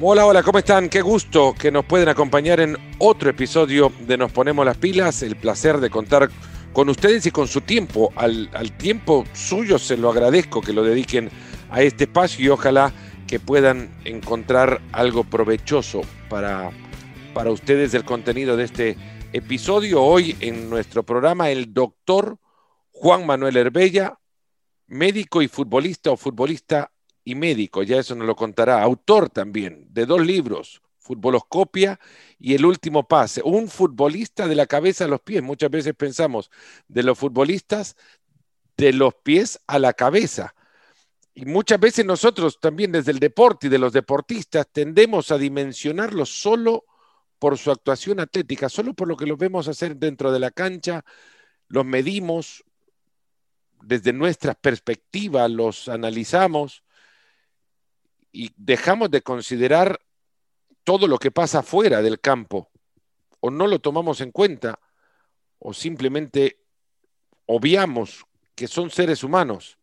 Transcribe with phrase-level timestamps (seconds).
[0.00, 0.88] Hola, hola, ¿cómo están?
[0.88, 5.24] Qué gusto que nos pueden acompañar en otro episodio de Nos Ponemos las Pilas.
[5.24, 6.30] El placer de contar
[6.72, 8.12] con ustedes y con su tiempo.
[8.14, 11.30] Al, al tiempo suyo se lo agradezco que lo dediquen
[11.68, 12.92] a este espacio y ojalá
[13.26, 16.70] que puedan encontrar algo provechoso para,
[17.34, 18.96] para ustedes del contenido de este
[19.32, 20.00] episodio.
[20.00, 22.38] Hoy en nuestro programa el doctor
[22.92, 24.16] Juan Manuel Herbella,
[24.86, 26.92] médico y futbolista o futbolista
[27.28, 32.00] y médico, ya eso nos lo contará, autor también de dos libros, Futboloscopia
[32.38, 35.42] y El último pase, un futbolista de la cabeza a los pies.
[35.42, 36.50] Muchas veces pensamos
[36.88, 37.96] de los futbolistas
[38.78, 40.54] de los pies a la cabeza.
[41.34, 46.24] Y muchas veces nosotros también desde el deporte y de los deportistas tendemos a dimensionarlo
[46.24, 46.86] solo
[47.38, 51.04] por su actuación atlética, solo por lo que los vemos hacer dentro de la cancha,
[51.68, 52.64] los medimos
[53.82, 56.84] desde nuestra perspectiva, los analizamos
[58.32, 60.00] y dejamos de considerar
[60.84, 62.70] todo lo que pasa fuera del campo,
[63.40, 64.78] o no lo tomamos en cuenta,
[65.58, 66.60] o simplemente
[67.46, 69.78] obviamos que son seres humanos.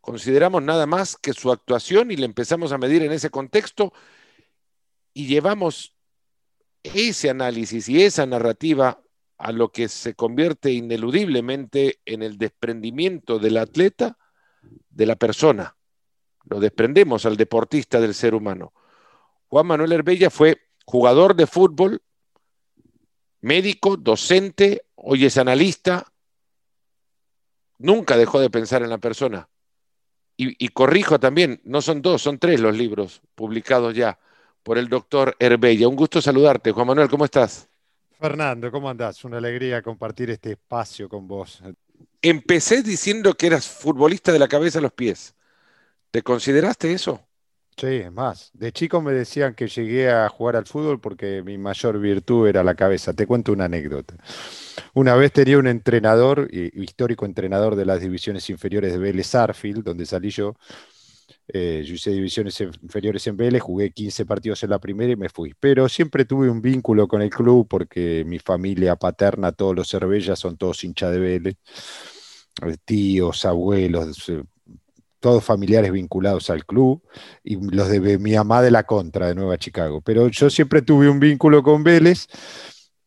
[0.00, 3.92] Consideramos nada más que su actuación y le empezamos a medir en ese contexto
[5.14, 5.96] y llevamos
[6.82, 9.00] ese análisis y esa narrativa
[9.38, 14.18] a lo que se convierte ineludiblemente en el desprendimiento del atleta
[14.90, 15.76] de la persona
[16.44, 18.72] lo desprendemos al deportista del ser humano.
[19.48, 22.02] Juan Manuel Herbella fue jugador de fútbol,
[23.40, 26.12] médico, docente, hoy es analista,
[27.78, 29.48] nunca dejó de pensar en la persona.
[30.36, 34.18] Y, y, corrijo también, no son dos, son tres los libros publicados ya
[34.62, 35.88] por el doctor Herbella.
[35.88, 37.68] Un gusto saludarte, Juan Manuel, ¿cómo estás?
[38.18, 39.24] Fernando, ¿cómo andás?
[39.24, 41.62] Una alegría compartir este espacio con vos.
[42.22, 45.34] Empecé diciendo que eras futbolista de la cabeza a los pies.
[46.12, 47.26] ¿Te consideraste eso?
[47.74, 48.50] Sí, es más.
[48.52, 52.62] De chico me decían que llegué a jugar al fútbol porque mi mayor virtud era
[52.62, 53.14] la cabeza.
[53.14, 54.14] Te cuento una anécdota.
[54.92, 60.04] Una vez tenía un entrenador, histórico entrenador de las divisiones inferiores de Vélez Arfield, donde
[60.04, 60.54] salí yo.
[61.48, 65.30] Eh, yo hice divisiones inferiores en Vélez, jugué 15 partidos en la primera y me
[65.30, 65.54] fui.
[65.58, 70.38] Pero siempre tuve un vínculo con el club porque mi familia paterna, todos los Cervellas,
[70.38, 71.56] son todos hinchas de Vélez
[72.66, 74.42] eh, tíos, abuelos, eh,
[75.22, 77.00] todos familiares vinculados al club,
[77.42, 80.02] y los de mi mamá de la contra de Nueva Chicago.
[80.02, 82.26] Pero yo siempre tuve un vínculo con Vélez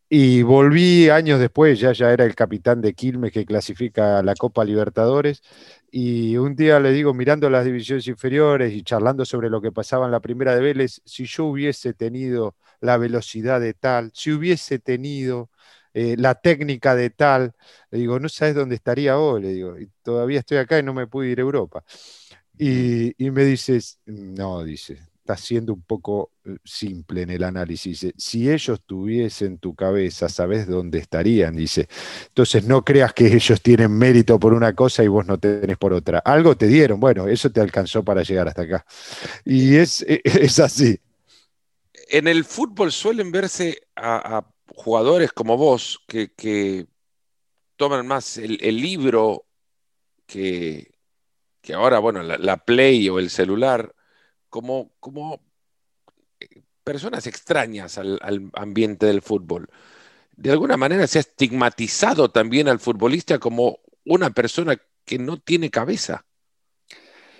[0.10, 4.64] y volví años después, ya, ya era el capitán de Quilmes que clasifica la Copa
[4.64, 5.42] Libertadores,
[5.92, 10.06] y un día le digo, mirando las divisiones inferiores y charlando sobre lo que pasaba
[10.06, 14.80] en la primera de Vélez, si yo hubiese tenido la velocidad de tal, si hubiese
[14.80, 15.50] tenido
[15.96, 17.54] eh, la técnica de tal.
[17.90, 20.94] Le digo, no sabes dónde estaría hoy, le digo, y todavía estoy acá y no
[20.94, 21.86] me pude ir a Europa.
[22.58, 28.08] Y, me dices, no, dice, está siendo un poco eh, simple en el análisis.
[28.18, 31.56] si ellos tuviesen tu cabeza, ¿sabes dónde estarían?
[31.56, 31.88] Dice,
[32.28, 35.94] entonces no creas que ellos tienen mérito por una cosa y vos no tenés por
[35.94, 36.20] otra.
[36.20, 38.86] Algo te dieron, bueno, eso te alcanzó para llegar hasta acá.
[39.46, 41.00] Y es, es así.
[42.10, 44.46] En el fútbol suelen verse a
[44.76, 46.88] jugadores como vos que,
[47.78, 49.46] toman más el, libro
[50.26, 50.92] que,
[51.74, 53.94] ahora, bueno, la, Play o el celular,
[54.50, 55.42] como, como
[56.40, 58.20] eh, personas extrañas al,
[58.54, 59.70] ambiente del fútbol.
[60.32, 65.70] De alguna manera se ha estigmatizado también al futbolista como una persona que no tiene
[65.70, 66.26] cabeza.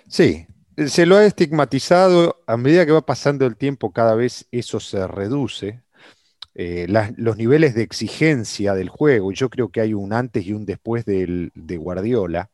[0.08, 0.46] Sí,
[0.86, 2.42] se lo ha estigmatizado.
[2.46, 5.82] A medida que va pasando el tiempo, cada vez eso se reduce.
[6.58, 6.86] Eh,
[7.18, 11.04] los niveles de exigencia del juego, yo creo que hay un antes y un después
[11.04, 12.50] de Guardiola,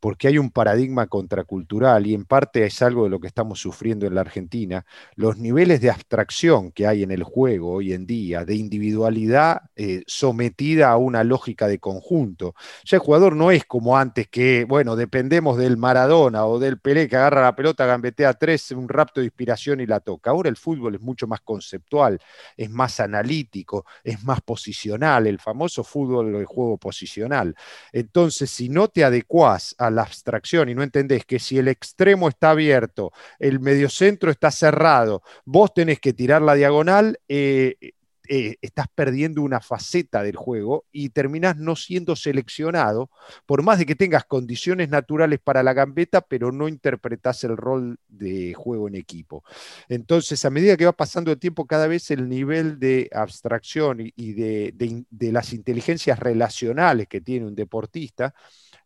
[0.00, 4.06] porque hay un paradigma contracultural y en parte es algo de lo que estamos sufriendo
[4.06, 4.84] en la Argentina,
[5.14, 10.02] los niveles de abstracción que hay en el juego hoy en día, de individualidad eh,
[10.06, 12.54] sometida a una lógica de conjunto.
[12.84, 17.08] Ya el jugador no es como antes que, bueno, dependemos del Maradona o del Pelé
[17.08, 20.30] que agarra la pelota, gambetea tres, un rapto de inspiración y la toca.
[20.30, 22.18] Ahora el fútbol es mucho más conceptual,
[22.56, 27.54] es más analítico, es más posicional, el famoso fútbol del juego posicional.
[27.92, 32.28] Entonces, si no te adecuás a la abstracción y no entendés que si el extremo
[32.28, 37.92] está abierto, el mediocentro está cerrado, vos tenés que tirar la diagonal, eh,
[38.32, 43.10] eh, estás perdiendo una faceta del juego y terminás no siendo seleccionado,
[43.44, 47.98] por más de que tengas condiciones naturales para la gambeta, pero no interpretás el rol
[48.06, 49.42] de juego en equipo.
[49.88, 54.32] Entonces, a medida que va pasando el tiempo, cada vez el nivel de abstracción y,
[54.32, 58.32] de las inteligencias relacionales que tiene un deportista,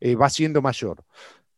[0.04, 1.02] eh, va siendo mayor.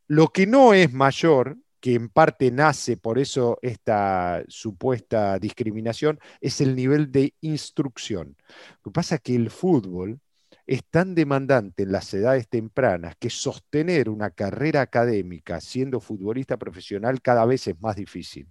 [0.07, 6.61] Lo que no es mayor, que en parte nace por eso esta supuesta discriminación, es
[6.61, 8.37] el nivel de instrucción.
[8.85, 10.21] Lo que pasa es que el fútbol
[10.65, 17.21] es tan demandante en las edades tempranas que sostener una carrera académica siendo futbolista profesional
[17.23, 18.49] cada vez es más difícil.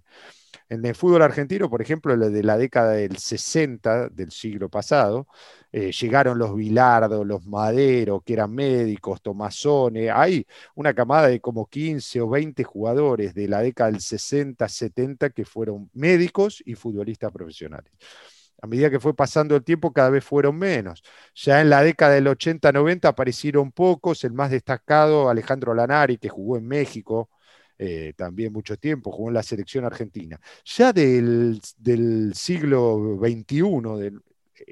[0.68, 5.28] En el fútbol argentino, por ejemplo, de la década del 60 del siglo pasado,
[5.70, 10.10] eh, llegaron los Bilardo, los Madero, que eran médicos, Tomasone.
[10.10, 15.30] Hay una camada de como 15 o 20 jugadores de la década del 60, 70
[15.30, 17.92] que fueron médicos y futbolistas profesionales
[18.62, 21.02] a medida que fue pasando el tiempo, cada vez fueron menos.
[21.34, 26.56] Ya en la década del 80-90 aparecieron pocos, el más destacado, Alejandro Lanari, que jugó
[26.56, 27.28] en México
[27.78, 30.40] eh, también mucho tiempo, jugó en la selección argentina.
[30.64, 31.60] Ya del,
[32.34, 34.12] siglo XXI,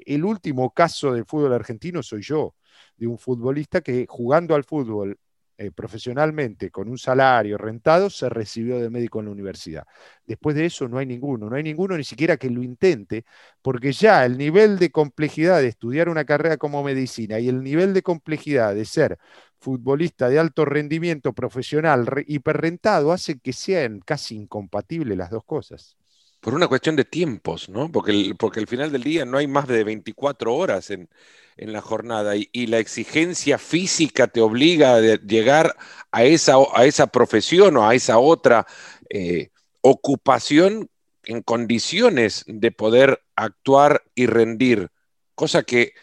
[0.05, 2.55] el último caso del fútbol argentino soy yo,
[2.97, 5.17] de un futbolista que jugando al fútbol
[5.57, 9.85] eh, profesionalmente con un salario rentado, se recibió de médico en la universidad.
[10.25, 13.25] Después de eso no hay ninguno, no hay ninguno ni siquiera que lo intente,
[13.61, 17.93] porque ya el nivel de complejidad de estudiar una carrera como medicina y el nivel
[17.93, 19.17] de complejidad de ser
[19.59, 25.97] futbolista de alto rendimiento profesional hiperrentado hace que sean casi incompatibles las dos cosas.
[26.45, 27.91] Por una cuestión de tiempos, ¿no?
[27.91, 31.09] Porque, porque al final del día no hay más de 24 horas en,
[31.57, 35.75] en la jornada y, la exigencia física te obliga a llegar
[36.11, 38.67] a esa, a esa profesión o a esa otra
[39.09, 39.49] eh,
[39.81, 40.87] ocupación
[41.23, 44.91] en condiciones de poder actuar y rendir,
[45.33, 45.93] cosa que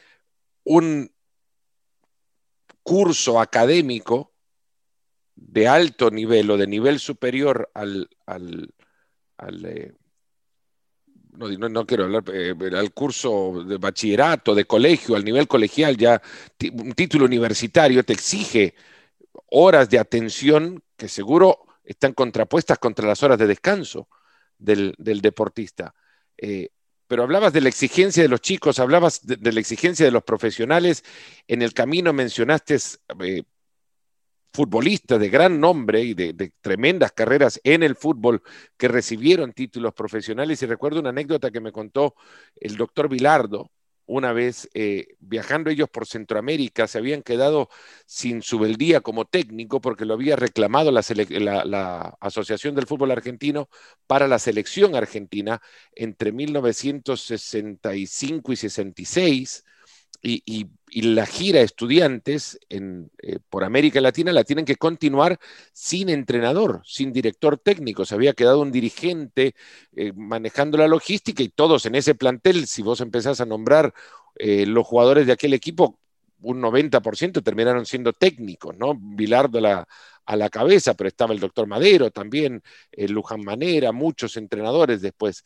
[0.64, 1.14] un
[2.82, 4.32] curso académico
[5.36, 8.72] de alto nivel o de nivel superior al, al,
[9.66, 9.92] eh,
[11.32, 16.20] no, quiero hablar, eh, al curso de bachillerato, de colegio, al nivel colegial, ya
[16.72, 18.74] un título universitario te exige
[19.46, 24.08] horas de atención que seguro están contrapuestas contra las horas de descanso
[24.58, 25.94] del, deportista.
[26.36, 26.68] Eh,
[27.06, 31.04] pero hablabas de la exigencia de los chicos, hablabas de, la exigencia de los profesionales.
[31.46, 32.78] En el camino mencionaste
[33.20, 33.42] eh,
[34.52, 38.42] futbolistas de gran nombre y de, tremendas carreras en el fútbol
[38.76, 40.62] que recibieron títulos profesionales.
[40.62, 42.14] Y recuerdo una anécdota que me contó
[42.56, 43.70] el doctor Vilardo.
[44.04, 47.68] Una vez eh, viajando ellos por Centroamérica, se habían quedado
[48.04, 51.02] sin su beldía como técnico porque lo había reclamado la,
[51.64, 53.68] la Asociación del Fútbol Argentino
[54.06, 55.62] para la selección argentina
[55.94, 59.64] entre 1965 y 66
[60.22, 65.38] y, la gira estudiantes eh, por América Latina la tienen que continuar
[65.72, 68.04] sin entrenador, sin director técnico.
[68.04, 69.54] Se había quedado un dirigente
[69.96, 73.94] eh, manejando la logística y todos en ese plantel, si vos empezás a nombrar
[74.36, 75.98] eh, los jugadores de aquel equipo,
[76.42, 78.94] un 90% terminaron siendo técnicos, ¿no?
[78.94, 79.60] Bilardo
[80.26, 82.62] a la cabeza, pero estaba el doctor Madero también,
[82.92, 85.44] Luján Manera, muchos entrenadores después.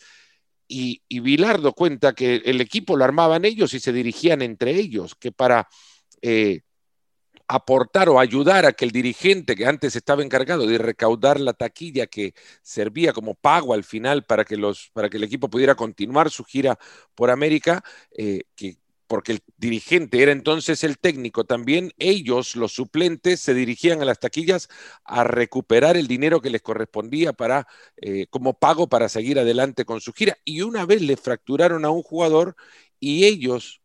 [0.69, 5.15] Y, y Bilardo cuenta que el equipo lo armaban ellos y se dirigían entre ellos,
[5.15, 5.69] que para
[6.23, 6.63] eh,
[7.49, 12.07] aportar o ayudar a que el dirigente que antes estaba encargado de recaudar la taquilla
[12.07, 16.31] que servía como pago al final para que, los, para que el equipo pudiera continuar
[16.31, 16.79] su gira
[17.15, 17.85] por América,
[18.17, 24.03] eh, que porque el dirigente era entonces el técnico, también ellos, los suplentes, se dirigían
[24.03, 24.69] a las taquillas
[25.05, 30.01] a recuperar el dinero que les correspondía para, eh, como pago para seguir adelante con
[30.01, 30.37] su gira.
[30.45, 32.57] Y una vez le fracturaron a un jugador
[33.01, 33.81] y ellos,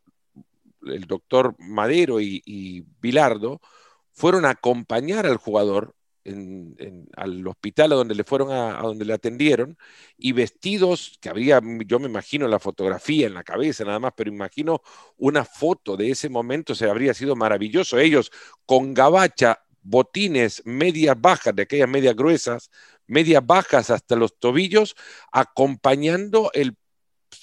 [0.86, 3.62] el doctor Madero y, y Bilardo,
[4.14, 9.78] fueron a acompañar al jugador al hospital a donde le fueron a, donde le atendieron
[10.18, 14.32] y vestidos que había, yo me imagino la fotografía en la cabeza nada más, pero
[14.32, 14.82] imagino
[15.18, 17.98] una foto de ese momento, se habría sido maravilloso.
[18.00, 18.32] Ellos
[18.66, 22.70] con gabacha, botines, medias bajas, de aquellas medias gruesas,
[23.08, 24.96] medias bajas hasta los tobillos,
[25.32, 26.78] acompañando el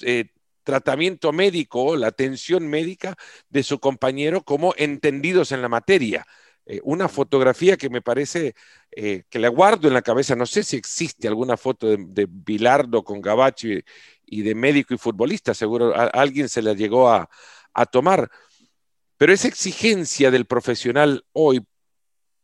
[0.03, 0.31] eh,
[0.63, 3.17] tratamiento médico, la atención médica
[3.49, 6.27] de su compañero como entendidos en la materia.
[6.71, 8.55] Eh, una fotografía que me parece
[8.91, 10.37] eh, que la guardo en la cabeza.
[10.37, 13.83] No sé si existe alguna foto de, Bilardo con Gabachi
[14.27, 15.55] y, de médico y futbolista.
[15.55, 17.31] Seguro alguien se la llegó a,
[17.73, 18.31] a tomar.
[19.17, 21.67] Pero esa exigencia del profesional hoy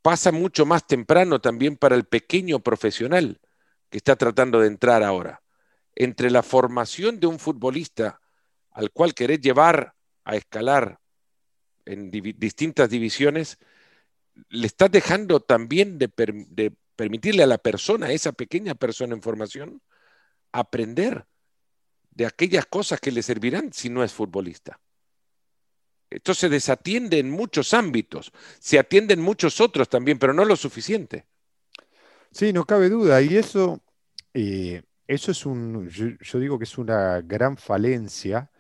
[0.01, 3.39] pasa mucho más temprano también para el pequeño profesional
[3.91, 5.43] que está tratando de entrar ahora.
[5.95, 8.21] Entre la formación de un futbolista
[8.71, 10.99] al cual querés llevar a escalar
[11.85, 13.59] en distintas divisiones
[14.49, 16.09] le estás dejando también de,
[16.97, 19.83] permitirle a la persona, a esa pequeña persona en formación,
[20.53, 21.27] aprender
[22.11, 24.81] de aquellas cosas que le servirán si no es futbolista.
[26.11, 30.55] Esto se desatiende en muchos ámbitos, se atiende en muchos otros también, pero no lo
[30.55, 31.27] suficiente.
[32.31, 33.21] Sí, no cabe duda.
[33.23, 33.81] Y eso,
[34.33, 38.51] eh, eso es un, yo, digo que es una gran falencia.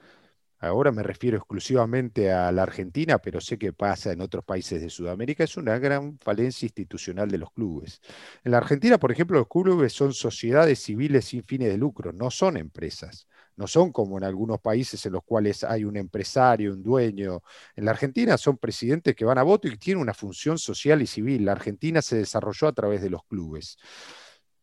[0.67, 4.91] Ahora me refiero exclusivamente a la Argentina, pero sé que pasa en otros países de
[4.91, 5.45] Sudamérica.
[5.45, 8.01] Es una gran falencia institucional de los clubes.
[8.45, 12.31] En la Argentina, por ejemplo, los clubes son sociedades civiles sin fines de lucro, no
[12.31, 16.83] son empresas no son como en algunos países en los cuales hay un empresario, un
[16.83, 17.43] dueño.
[17.77, 21.07] En la Argentina son presidentes que van a voto y tienen una función social y
[21.07, 21.45] civil.
[21.45, 23.79] La Argentina se desarrolló a través de los clubes.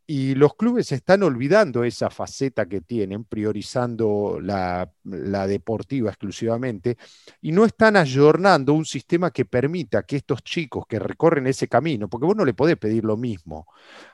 [0.08, 6.98] Y los clubes están olvidando esa faceta que tienen, priorizando la, la, deportiva exclusivamente,
[7.42, 12.10] y no están ayornando un sistema que permita que estos chicos que recorren ese camino,
[12.10, 13.68] porque vos no le podés pedir lo mismo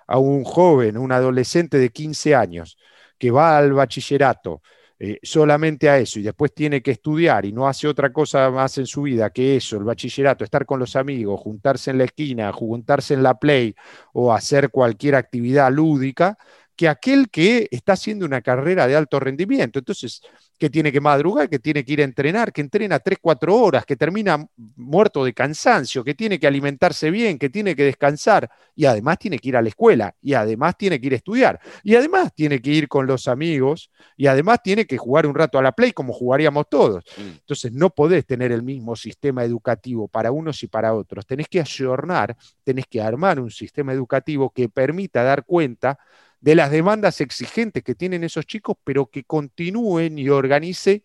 [0.08, 2.78] a un joven, un adolescente de 15 años,
[3.18, 4.62] que va al bachillerato
[5.00, 8.78] eh, solamente a eso y después tiene que estudiar y no hace otra cosa más
[8.80, 12.52] en su vida que eso, el bachillerato, estar con los amigos, juntarse en la esquina,
[12.52, 13.76] juntarse en la play
[14.14, 16.38] o hacer cualquier actividad lúdica,
[16.76, 19.80] que aquel que está haciendo una carrera de alto rendimiento.
[19.80, 20.22] Entonces,
[20.58, 23.86] que tiene que madrugar, que tiene que ir a entrenar, que entrena 3, 4 horas,
[23.86, 28.86] que termina muerto de cansancio, que tiene que alimentarse bien, que tiene que descansar y
[28.86, 31.96] además tiene que ir a la escuela y además tiene que ir a estudiar y
[31.96, 35.62] además tiene que ir con los amigos y además tiene que jugar un rato a
[35.62, 37.04] la play como jugaríamos todos.
[37.18, 37.38] Mm.
[37.40, 41.26] Entonces no podés tener el mismo sistema educativo para unos y para otros.
[41.26, 46.00] Tenés que ayornar, tenés que armar un sistema educativo que permita dar cuenta
[46.40, 51.04] de las demandas exigentes que tienen esos chicos, pero que continúen y organice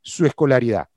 [0.00, 0.88] su escolaridad.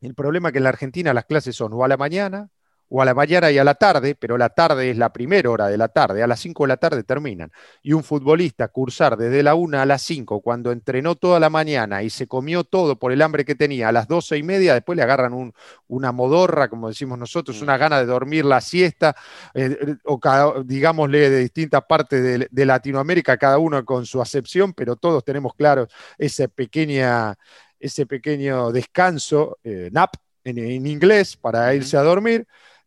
[0.00, 2.50] El problema es que en la Argentina las clases son o a la mañana
[2.90, 5.68] o a la mañana y a la tarde, pero la tarde es la primera hora
[5.68, 7.52] de la tarde, a las 5 de la tarde terminan.
[7.82, 12.02] Y un futbolista cursar desde la 1 a las 5, cuando entrenó toda la mañana
[12.02, 14.96] y se comió todo por el hambre que tenía, a las 12 y media, después
[14.96, 15.52] le agarran
[15.86, 17.62] una modorra, como decimos nosotros, mm.
[17.62, 19.14] una gana de dormir la siesta,
[19.54, 20.18] eh, eh, o
[20.64, 25.86] digámosle de distintas partes de, Latinoamérica, cada uno con su acepción, pero todos tenemos claro
[26.18, 27.36] ese, pequeña,
[27.78, 32.46] ese pequeño descanso, eh, nap en, inglés, para irse a dormir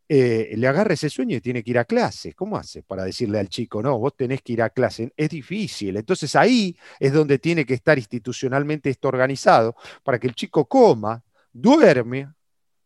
[0.10, 2.34] eh, le agarra ese sueño y tiene que ir a clase.
[2.34, 5.12] ¿Cómo hace para decirle al chico, no, vos tenés que ir a clase?
[5.16, 5.98] Es difícil.
[5.98, 11.24] Entonces ahí es donde tiene que estar institucionalmente esto organizado para que el chico coma,
[11.52, 12.30] duerme,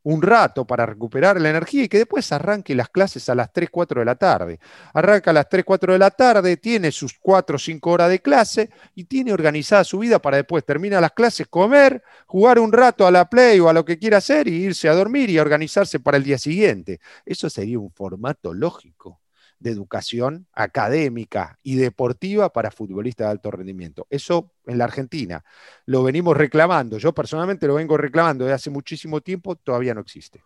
[0.07, 3.69] un rato para recuperar la energía y que después arranque las clases a las 3,
[3.69, 4.57] 4 de la tarde.
[4.93, 8.21] Arranca a las 3, 4 de la tarde, tiene sus 4 o 5 horas de
[8.21, 13.05] clase y tiene organizada su vida para después terminar las clases, comer, jugar un rato
[13.05, 15.99] a la play o a lo que quiera hacer y irse a dormir y organizarse
[15.99, 17.01] para el día siguiente.
[17.25, 19.19] Eso sería un formato lógico
[19.59, 24.07] de educación académica y deportiva para futbolistas de alto rendimiento.
[24.09, 25.43] Eso en la Argentina
[25.85, 26.97] lo venimos reclamando.
[26.97, 30.43] Yo personalmente lo vengo reclamando desde hace muchísimo tiempo, todavía no existe.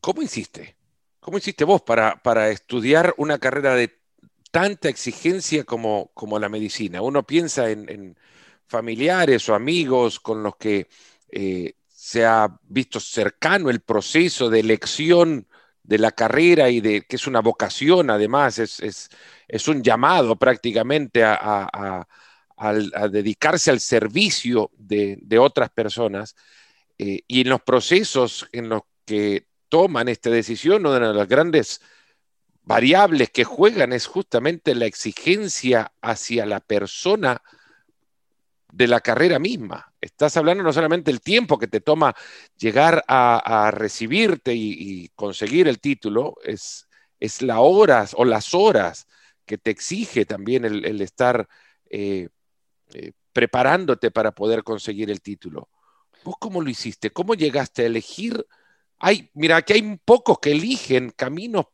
[0.00, 0.76] ¿Cómo hiciste?
[1.20, 3.98] ¿Cómo hiciste vos para, para estudiar una carrera de
[4.50, 7.02] tanta exigencia como, como la medicina?
[7.02, 8.16] Uno piensa en,
[8.66, 10.86] familiares o amigos con los que
[11.28, 15.48] eh, se ha visto cercano el proceso de elección
[15.82, 19.10] de la carrera y de que es una vocación, además, es,
[19.68, 22.06] un llamado prácticamente a,
[23.10, 26.36] dedicarse al servicio de, otras personas.
[26.98, 31.80] Eh, y en los procesos en los que toman esta decisión, una de las grandes
[32.62, 37.42] variables que juegan es justamente la exigencia hacia la persona
[38.72, 39.92] de la carrera misma.
[40.00, 42.14] Estás hablando no solamente del tiempo que te toma
[42.56, 46.86] llegar a, recibirte y, conseguir el título, es,
[47.18, 49.06] es las horas o las horas
[49.44, 51.48] que te exige también el, estar
[51.88, 52.28] eh,
[52.94, 55.68] eh, preparándote para poder conseguir el título.
[56.24, 57.10] ¿Vos cómo lo hiciste?
[57.10, 58.46] ¿Cómo llegaste a elegir?
[58.98, 61.66] Hay, mira, aquí hay pocos que eligen caminos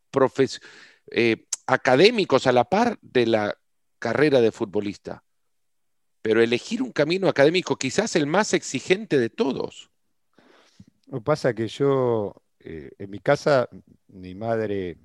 [1.11, 3.59] eh, académicos a la par de la
[3.99, 5.26] carrera de futbolista
[6.27, 9.93] pero elegir un camino académico quizás el más exigente de todos.
[11.07, 13.69] Lo que pasa que yo, eh, en mi casa,
[14.09, 14.99] mi madre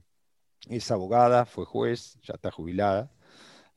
[0.67, 3.11] es abogada, fue juez, ya está jubilada.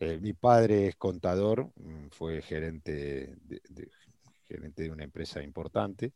[0.01, 3.37] Eh, mi padre es contador, mm, fue gerente
[4.45, 6.15] gerente de una empresa importante.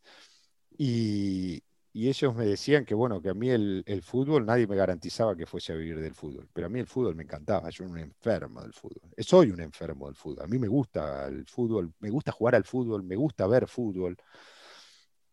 [0.78, 5.36] Y, y ellos me decían que, bueno, que a mí el, fútbol nadie me garantizaba
[5.36, 7.92] que fuese a vivir del fútbol, pero a mí el fútbol me encantaba, yo era
[7.92, 11.92] un enfermo del fútbol, soy un enfermo del fútbol, a mí me gusta el fútbol,
[12.00, 14.16] me gusta jugar al fútbol, me gusta ver fútbol.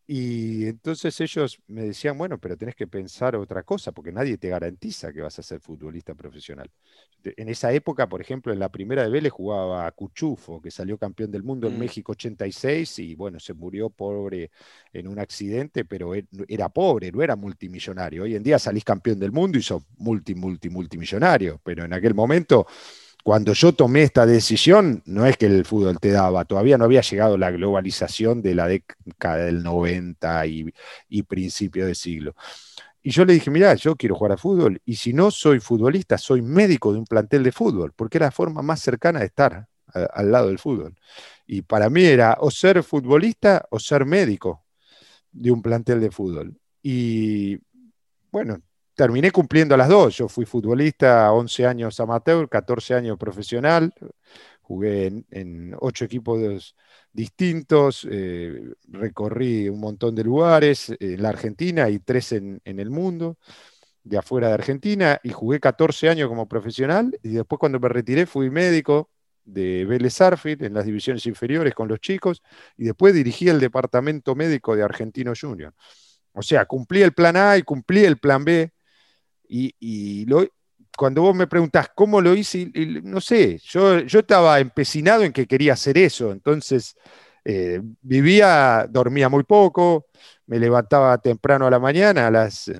[0.07, 4.50] Y entonces ellos me decían, bueno, pero tenés que pensar otra cosa, porque nadie te
[4.50, 6.69] garantiza que vas a ser futbolista profesional.
[7.24, 11.31] En esa época, por ejemplo, en la primera de Vélez jugaba Cuchufo, que salió campeón
[11.31, 11.79] del mundo en mm.
[11.79, 14.51] México 86 y bueno, se murió pobre
[14.93, 18.24] en un accidente, pero e, era pobre, no era multimillonario.
[18.24, 22.13] Hoy en día salís campeón del mundo y sos multi, multi, multimillonario, pero en aquel
[22.13, 22.67] momento
[23.25, 27.01] cuando yo tomé esta decisión, no es que el fútbol te daba, todavía no había
[27.01, 32.36] llegado la globalización de la década del 90 y, principio de siglo.
[33.01, 36.20] Y yo le dije, mira, yo quiero jugar a fútbol y si no soy futbolista,
[36.20, 39.67] soy médico de un plantel de fútbol, porque era la forma más cercana de estar
[39.91, 40.94] al lado del fútbol.
[41.48, 44.65] Y para mí era o ser futbolista o ser médico
[45.32, 46.55] de un plantel de fútbol.
[46.84, 47.58] Y
[48.32, 48.60] bueno,
[48.95, 50.17] terminé cumpliendo las dos.
[50.17, 53.93] Yo fui futbolista 11 años amateur, 14 años profesional,
[54.61, 56.75] jugué en, ocho equipos
[57.13, 63.37] distintos, eh, recorrí un montón de lugares en la Argentina y tres en, el mundo,
[64.03, 68.25] de afuera de Argentina, y jugué 14 años como profesional, y después cuando me retiré
[68.25, 69.09] fui médico
[69.45, 72.41] de Vélez Arfield en las divisiones inferiores con los chicos,
[72.77, 75.73] y después dirigí el departamento médico de Argentino Junior.
[76.33, 78.75] O sea, cumplí el plan A y cumplí el plan B
[79.49, 80.25] y,
[80.97, 82.71] cuando vos me preguntás cómo lo hice,
[83.03, 86.95] no sé, yo, yo estaba empecinado en que quería hacer eso, entonces
[87.43, 90.07] eh, vivía, dormía muy poco,
[90.47, 92.71] me levantaba temprano a la mañana, a las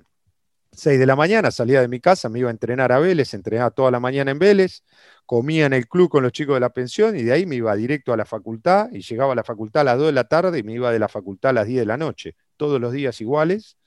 [0.72, 3.72] 6 de la mañana, salía de mi casa, me iba a entrenar a Vélez, entrenaba
[3.72, 4.84] toda la mañana en Vélez,
[5.26, 7.76] comía en el club con los chicos de la pensión y de ahí me iba
[7.76, 10.60] directo a la facultad y llegaba a la facultad a las 2 de la tarde
[10.60, 13.20] y me iba de la facultad a las 10 de la noche, todos los días
[13.22, 13.78] iguales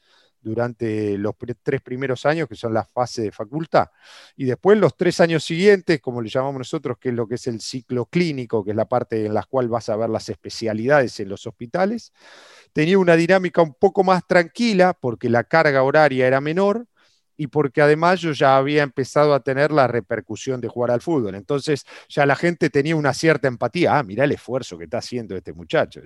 [0.49, 3.88] durante los tres primeros años, que son la fase de facultad.
[4.37, 7.47] Y después los tres años siguientes, como le llamamos nosotros, que es lo que es
[7.47, 11.21] el ciclo clínico, que es la parte en la cual vas a ver las especialidades
[11.21, 12.12] en los hospitales,
[12.73, 16.87] tenía una dinámica un poco más tranquila porque la carga horaria era menor
[17.38, 21.37] y porque además yo ya había empezado a tener la repercusión de jugar al fútbol.
[21.37, 23.97] Entonces ya la gente tenía una cierta empatía.
[23.97, 26.02] Ah, mira el esfuerzo que está haciendo este muchacho.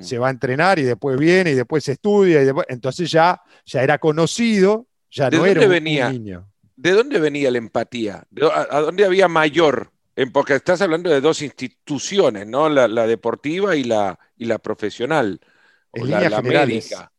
[0.00, 2.42] Se va a entrenar y después viene y después estudia.
[2.42, 2.66] Y después...
[2.68, 6.52] Entonces ya, ya era conocido, ya no era un, venía, niño.
[6.76, 8.24] ¿De dónde venía la empatía?
[8.70, 9.90] ¿A, dónde había mayor?
[10.34, 12.68] Porque estás hablando de dos instituciones, ¿no?
[12.68, 15.40] La, deportiva y la, y la profesional.
[15.94, 17.10] En la, la médica.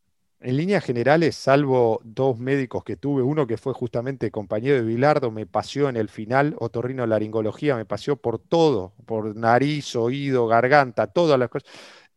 [0.46, 5.32] En líneas generales, salvo dos médicos que tuve, uno que fue justamente compañero de Bilardo,
[5.32, 11.08] me paseó en el final, otorrino laringología, me paseó por todo, por nariz, oído, garganta,
[11.08, 11.68] todas las cosas,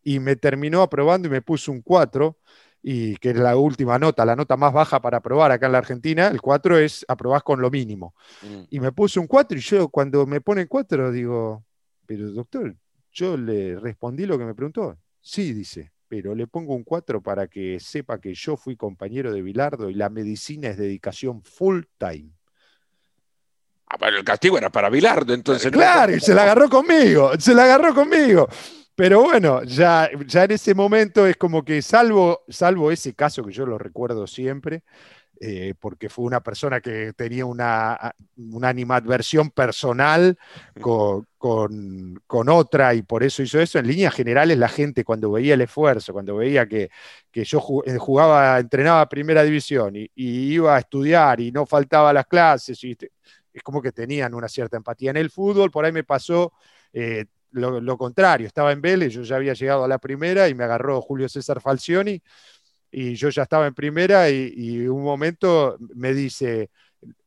[0.04, 2.38] y me terminó aprobando y me puso un 4,
[2.84, 5.80] y que es la última nota, la nota más baja para aprobar acá en la
[5.80, 8.14] Argentina, el 4 es aprobás con lo mínimo.
[8.44, 8.62] Mm.
[8.70, 11.66] Y me puso un 4 y yo cuando me ponen 4 digo,
[12.06, 12.76] pero doctor,
[13.12, 15.00] yo le respondí lo que me preguntó.
[15.20, 19.44] Sí, dice pero le pongo un 4 para que sepa que yo fui compañero de
[19.44, 22.32] Bilardo y la medicina es dedicación full time.
[23.88, 25.72] Ah, pero el castigo era para Bilardo, entonces.
[25.72, 28.48] Claro, y se la agarró conmigo, se la agarró conmigo.
[28.96, 33.54] Pero bueno, ya, ya en ese momento es como que salvo, salvo ese caso que
[33.54, 34.84] yo lo recuerdo siempre,
[35.42, 40.38] eh, porque fue una persona que tenía una, una animadversión personal
[40.82, 43.80] con, con, otra y por eso hizo eso.
[43.80, 46.90] En líneas generales, la gente cuando veía el esfuerzo, cuando veía que,
[47.32, 52.26] que yo eh, jugaba, entrenaba primera división y, iba a estudiar y no faltaba las
[52.28, 52.98] clases, y,
[53.54, 55.12] es como que tenían una cierta empatía.
[55.12, 56.52] En el fútbol, por ahí me pasó.
[56.92, 60.54] Eh, lo, lo, contrario, estaba en Vélez, yo ya había llegado a la primera y
[60.54, 62.22] me agarró Julio César Falcioni
[62.92, 66.70] y yo ya estaba en primera y, un momento me dice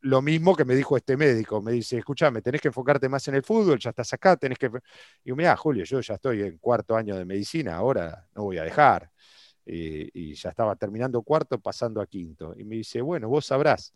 [0.01, 3.37] lo mismo que me dijo este médico, me dice, escúchame, tenés que enfocarte más en
[3.37, 4.71] el fútbol, ya estás acá, tenés que...
[5.25, 8.59] Y yo, mira, Julio, yo ya estoy en cuarto año de medicina, ahora no voy
[8.59, 9.11] a dejar.
[9.65, 12.55] Y, ya estaba terminando cuarto, pasando a quinto.
[12.59, 13.95] Y me dice, bueno, vos sabrás,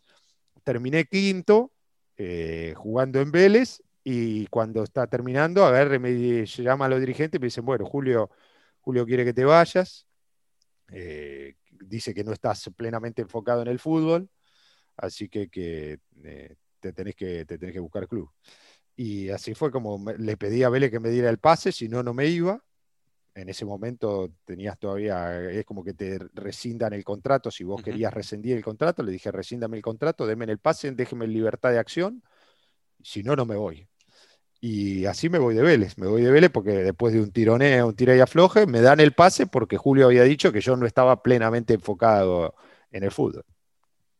[0.63, 1.71] terminé quinto
[2.17, 7.37] eh, jugando en Vélez y cuando está terminando, a ver, me llama a los dirigentes
[7.37, 8.31] y me dicen, bueno, Julio,
[8.81, 10.06] Julio quiere que te vayas,
[10.91, 14.29] eh, dice que no estás plenamente enfocado en el fútbol,
[14.95, 18.31] así que, eh, te, tenés que te tenés que buscar club.
[18.95, 22.01] Y así fue como le pedí a Vélez que me diera el pase, si no,
[22.03, 22.63] no me iba.
[23.35, 27.51] En ese momento tenías todavía, es como que te rescindan el contrato.
[27.51, 31.27] Si vos querías rescindir el contrato, le dije, rescíndame el contrato, denme el pase, déjeme
[31.27, 32.23] libertad de acción.
[33.03, 33.87] Si no, no me voy.
[34.59, 37.87] Y así me voy de Vélez, me voy de Vélez porque después de un tironeo,
[37.87, 40.85] un tira y afloje, me dan el pase porque Julio había dicho que yo no
[40.87, 42.55] estaba plenamente enfocado
[42.91, 43.45] en el fútbol.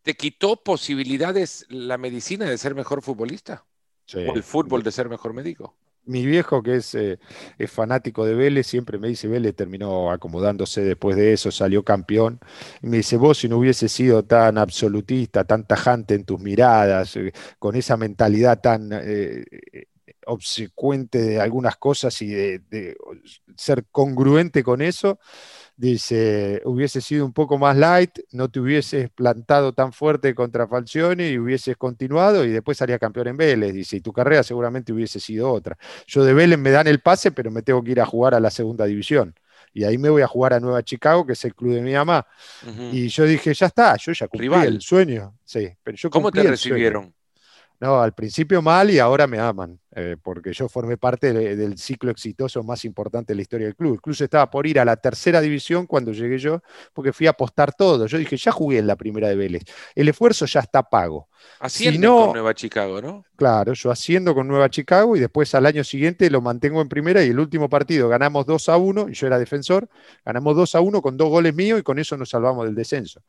[0.04, 3.66] ¿Te quitó posibilidades la medicina de ser mejor futbolista?
[4.14, 5.76] ¿O el fútbol de ser mejor médico?
[6.08, 7.20] mi viejo, que es, eh,
[7.58, 12.40] es, fanático de Vélez, siempre me dice, Vélez terminó acomodándose después de eso, salió campeón.
[12.82, 17.16] Y me dice, vos si no hubiese sido tan absolutista, tan tajante en tus miradas,
[17.18, 19.44] eh, con esa mentalidad tan eh,
[20.28, 22.98] obsecuente de algunas cosas y de
[23.56, 25.20] ser congruente con eso,
[25.78, 31.28] Dice, hubiese sido un poco más light, no te hubieses plantado tan fuerte contra Falcioni
[31.28, 33.74] y hubieses continuado y después salía campeón en Vélez.
[33.74, 35.78] Dice, y tu carrera seguramente hubiese sido otra.
[36.08, 38.40] Yo de Vélez me dan el pase, pero me tengo que ir a jugar a
[38.40, 39.36] la segunda división.
[39.72, 41.94] Y ahí me voy a jugar a Nueva Chicago, que es el club de mi
[41.94, 42.26] mamá.
[42.92, 45.38] Y yo dije, ya está, yo ya cumplí el sueño.
[45.46, 47.14] Sí, pero yo ¿Cómo te recibieron?
[47.80, 52.10] No, al principio mal y ahora me aman, eh, porque yo formé parte del ciclo
[52.10, 53.94] exitoso más importante de la historia del club.
[53.94, 56.62] Incluso estaba por ir a la tercera división cuando llegué yo,
[56.94, 58.08] porque fui a apostar todo.
[58.08, 59.64] Yo dije, ya jugué en la primera de Vélez,
[59.94, 61.30] el esfuerzo ya está pago.
[61.60, 63.24] Haciendo con Nueva Chicago, ¿no?
[63.36, 67.24] Claro, yo haciendo con Nueva Chicago y después al año siguiente lo mantengo en primera
[67.24, 69.88] y el último partido ganamos 2 a 1, y yo era defensor,
[70.26, 73.22] ganamos 2 a 1 con dos goles míos y con eso nos salvamos del descenso.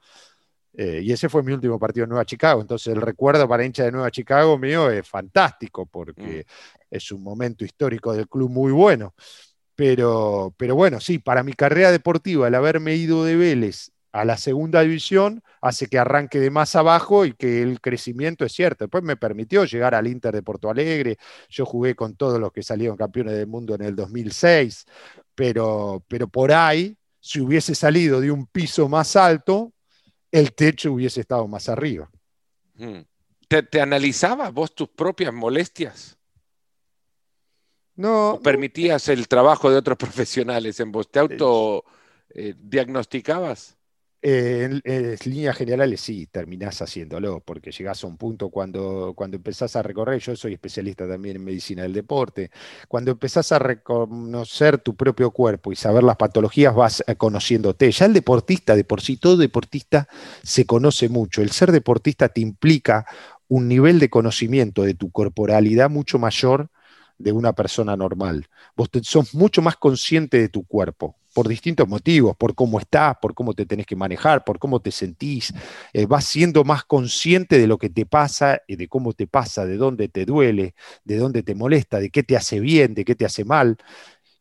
[0.81, 2.61] Eh, y ese fue mi último partido en Nueva Chicago.
[2.61, 6.95] Entonces el recuerdo para hincha de Nueva Chicago mío es fantástico porque mm.
[6.95, 9.13] es un momento histórico del club muy bueno.
[9.75, 14.37] Pero, pero bueno, sí, para mi carrera deportiva, el haberme ido de Vélez a la
[14.37, 18.85] segunda división hace que arranque de más abajo y que el crecimiento es cierto.
[18.85, 21.19] Después me permitió llegar al Inter de Porto Alegre.
[21.49, 24.87] Yo jugué con todos los que salieron campeones del mundo en el 2006.
[25.35, 29.73] Pero, pero por ahí, si hubiese salido de un piso más alto,
[30.31, 32.11] el techo hubiese estado más arriba.
[32.75, 33.01] Mm.
[33.49, 36.19] ¿Te, te analizabas vos tus propias molestias?
[37.99, 38.39] No.
[38.45, 41.11] permitías el trabajo de otros profesionales en vos?
[41.11, 41.85] ¿Te auto
[42.31, 42.55] eh,
[44.23, 45.21] diagnosticabas?
[45.25, 49.83] en, líneas generales sí, terminás haciéndolo, porque llegás a un punto cuando, cuando empezás a
[49.83, 52.51] recorrer, yo soy especialista también en medicina del deporte,
[52.89, 57.91] cuando empezás a reconocer tu propio cuerpo y saber las patologías vas eh, conociéndote.
[57.91, 60.09] Ya el deportista, de por sí, todo deportista
[60.43, 61.43] se conoce mucho.
[61.43, 63.07] El ser deportista te implica
[63.49, 66.71] un nivel de conocimiento de tu corporalidad mucho mayor
[67.19, 68.49] de una persona normal.
[68.77, 73.33] Vos sos mucho más consciente de tu cuerpo por distintos motivos, por cómo estás, por
[73.33, 75.55] cómo te tenés que manejar, por cómo te sentís.
[75.93, 79.65] Eh, vas siendo más consciente de lo que te pasa y de cómo te pasa,
[79.65, 80.75] de dónde te duele,
[81.05, 83.77] de dónde te molesta, de qué te hace bien, de qué te hace mal.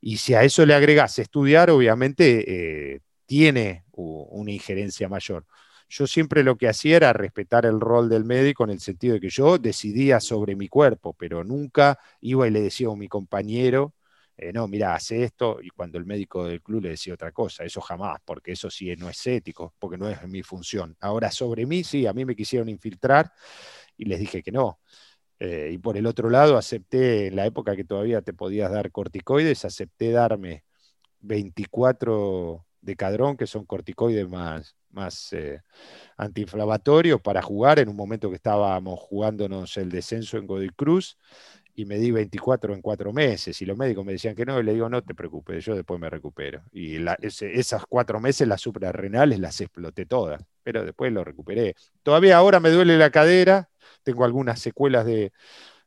[0.01, 5.45] Y si a eso le agregás estudiar, obviamente eh, tiene una injerencia mayor.
[5.87, 9.19] Yo siempre lo que hacía era respetar el rol del médico en el sentido de
[9.19, 13.93] que yo decidía sobre mi cuerpo, pero nunca iba y le decía a mi compañero,
[14.37, 17.63] eh, no, mira, hace esto, y cuando el médico del club le decía otra cosa,
[17.63, 20.95] eso jamás, porque eso sí no es ético, porque no es mi función.
[20.99, 23.31] Ahora, sobre mí, sí, a mí me quisieron infiltrar
[23.97, 24.79] y les dije que no.
[25.39, 28.91] Eh, y por el otro lado, acepté, en la época que todavía te podías dar
[28.91, 30.63] corticoides, acepté darme
[31.21, 34.75] 24 de cadrón, que son corticoides más,
[35.33, 35.61] eh,
[36.17, 41.17] antiinflamatorios, para jugar en un momento que estábamos jugándonos el descenso en Godoy Cruz
[41.79, 44.63] y me di 24 en cuatro meses y los médicos me decían que no, y
[44.63, 46.63] le digo, no te preocupes, yo después me recupero.
[46.71, 51.75] Y esas cuatro meses las suprarrenales las exploté todas, pero después lo recuperé.
[52.01, 53.69] Todavía ahora me duele la cadera,
[54.01, 55.31] tengo algunas secuelas de,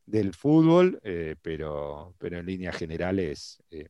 [0.07, 3.89] del fútbol, eh, pero, pero en líneas generales eh,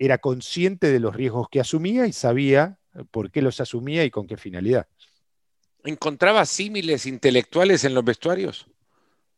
[0.00, 2.80] era consciente de los riesgos que asumía y sabía
[3.12, 4.88] por qué los asumía y con qué finalidad.
[5.84, 8.66] ¿Encontraba símiles intelectuales en los vestuarios?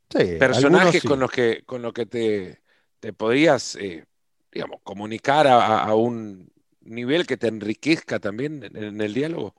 [0.08, 2.60] Personajes con los que, con los que te,
[3.00, 4.04] te podías, eh,
[4.52, 9.54] digamos, comunicar a, un nivel que te enriquezca también en, el diálogo.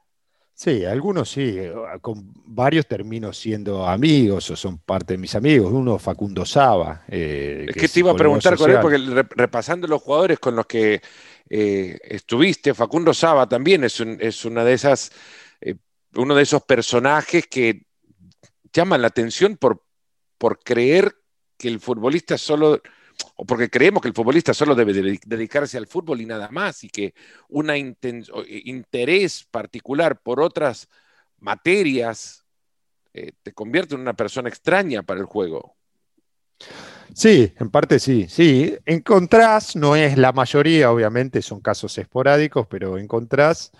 [0.53, 5.71] Sí, algunos sí, eh, con varios termino siendo amigos o son parte de mis amigos.
[5.71, 7.03] Uno, Facundo Saba.
[7.07, 8.97] Eh, es que, te iba a preguntar con él, porque
[9.35, 11.01] repasando los jugadores con los que
[11.49, 15.11] estuviste, Facundo Saba también es, es una de esas,
[16.15, 17.85] uno de esos personajes que
[18.73, 19.86] llaman la atención por,
[20.37, 21.15] por creer
[21.57, 22.81] que el futbolista solo,
[23.35, 26.89] o porque creemos que el futbolista solo debe dedicarse al fútbol y nada más, y
[26.89, 27.13] que
[27.49, 27.71] un
[28.65, 30.87] interés particular por otras
[31.39, 32.45] materias
[33.13, 35.75] eh, te convierte en una persona extraña para el juego.
[37.13, 38.77] Sí, en parte sí, sí.
[38.85, 43.71] Encontrás, no es la mayoría, obviamente, son casos esporádicos, pero encontrás.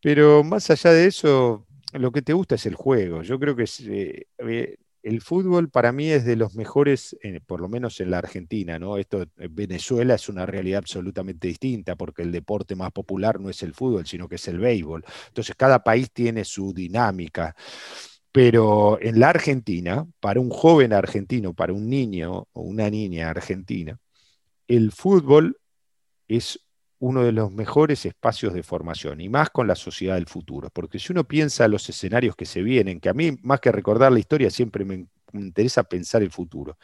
[0.00, 3.22] Pero más allá de eso, lo que te gusta es el juego.
[3.22, 7.60] Yo creo que eh, eh, el fútbol para mí es de los mejores, eh, por
[7.60, 8.98] lo menos en la Argentina, ¿no?
[8.98, 13.62] Esto en Venezuela es una realidad absolutamente distinta, porque el deporte más popular no es
[13.62, 15.04] el fútbol, sino que es el béisbol.
[15.28, 17.54] Entonces, cada país tiene su dinámica.
[18.32, 23.98] Pero en la Argentina, para un joven argentino, para un niño o una niña argentina,
[24.68, 25.58] el fútbol
[26.28, 26.60] es
[27.02, 30.70] uno de los mejores espacios de formación y más con la sociedad del futuro.
[30.72, 34.12] Porque si uno piensa los escenarios que se vienen, que a mí más que recordar
[34.12, 36.78] la historia siempre me interesa pensar el futuro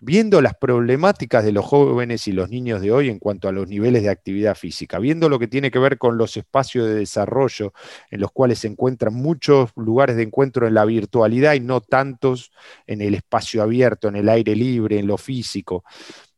[0.00, 3.66] viendo las problemáticas de los jóvenes y los niños de hoy en cuanto a los
[3.66, 7.72] niveles de actividad física, viendo lo que tiene que ver con los espacios de desarrollo
[8.10, 12.50] en los cuales se encuentran muchos lugares de encuentro en la virtualidad y no tantos
[12.86, 15.84] en el espacio abierto, en el aire libre, en lo físico.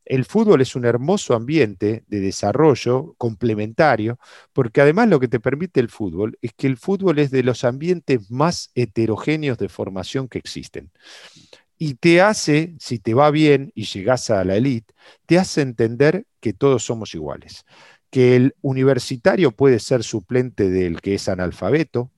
[0.08, 4.18] El fútbol es un hermoso ambiente de desarrollo complementario,
[4.54, 7.62] porque además lo que te permite el fútbol es que el fútbol es de los
[7.62, 10.90] ambientes más heterogéneos de formación que existen.
[11.76, 14.94] Y te hace, si te va bien y llegas a la elite,
[15.26, 17.66] te hace entender que todos somos iguales,
[18.10, 22.10] que el universitario puede ser suplente del que es analfabeto,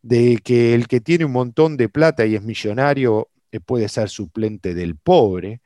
[0.00, 4.74] de que el que tiene un montón de plata y es millonario puede ser suplente
[4.74, 5.60] del pobre,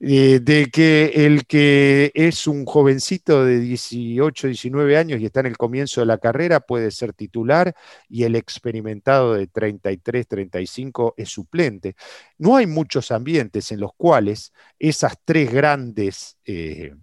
[0.00, 5.46] eh, de que el que es un jovencito de 18, 19 años y está en
[5.46, 7.74] el comienzo de la carrera puede ser titular
[8.08, 11.96] y el experimentado de 33, 35 es suplente.
[12.38, 16.94] No hay muchos ambientes en los cuales esas tres grandes, eh,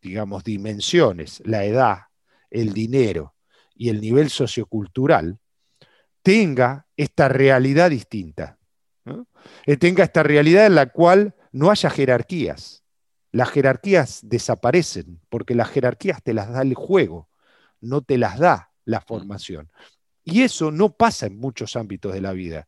[0.00, 1.98] digamos, dimensiones, la edad,
[2.50, 3.34] el dinero
[3.74, 5.38] y el nivel sociocultural,
[6.22, 8.58] tenga esta realidad distinta.
[9.66, 12.82] Eh, tenga esta realidad en la cual no haya jerarquías.
[13.32, 17.28] Las jerarquías desaparecen porque las jerarquías te las da el juego,
[17.80, 19.06] no te las da la mm.
[19.06, 19.70] formación.
[20.24, 22.66] Y eso no pasa en muchos ámbitos de la vida.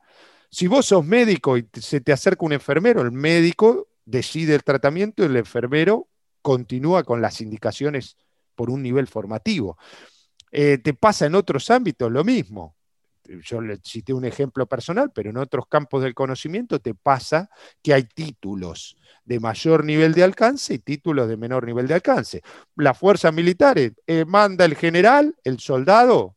[0.51, 5.23] Si vos sos médico y se te acerca un enfermero, el médico decide el tratamiento
[5.23, 6.09] y el enfermero
[6.43, 8.17] continúa con las indicaciones
[8.55, 9.79] por un nivel formativo.
[10.53, 12.77] Eh, te pasa en otros ámbitos lo mismo
[13.43, 17.51] yo le cité un ejemplo personal, pero en otros campos del conocimiento te pasa
[17.83, 22.43] que hay títulos de mayor nivel de alcance y títulos de menor nivel de alcance.
[22.77, 26.35] Las fuerzas militares eh, manda el general, el soldado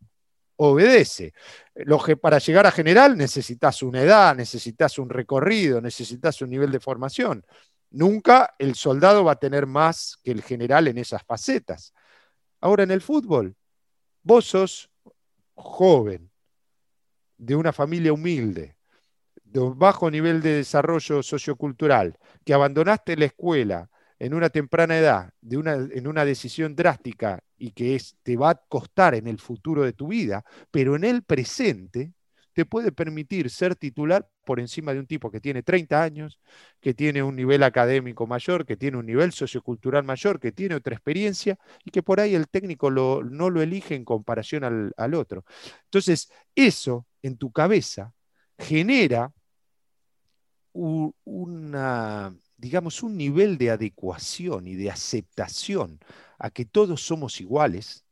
[0.58, 1.34] obedece.
[1.76, 6.72] Lo que para llegar a general necesitas una edad, necesitas un recorrido, necesitas un nivel
[6.72, 7.46] de formación.
[7.92, 11.94] Nunca el soldado va a tener más que el general en esas facetas.
[12.60, 13.56] Ahora en el fútbol,
[14.22, 14.90] vos sos
[15.56, 16.30] joven,
[17.40, 18.78] de una familia humilde,
[19.44, 25.34] de un bajo nivel de desarrollo sociocultural, que abandonaste la escuela en una temprana edad,
[25.42, 29.84] de una, en una decisión drástica y que te va a costar en el futuro
[29.84, 32.14] de tu vida, pero en el presente
[32.54, 36.40] te puede permitir ser titular por encima de un tipo que tiene 30 años,
[36.82, 40.96] que tiene un nivel académico mayor, que tiene un nivel sociocultural mayor, que tiene otra
[40.96, 45.46] experiencia y que por ahí el técnico no lo elige en comparación al, al otro.
[45.86, 48.14] Entonces, eso en tu cabeza
[48.58, 49.34] genera
[50.74, 56.00] una, digamos, un nivel de adecuación y de aceptación
[56.38, 58.06] a que todos somos iguales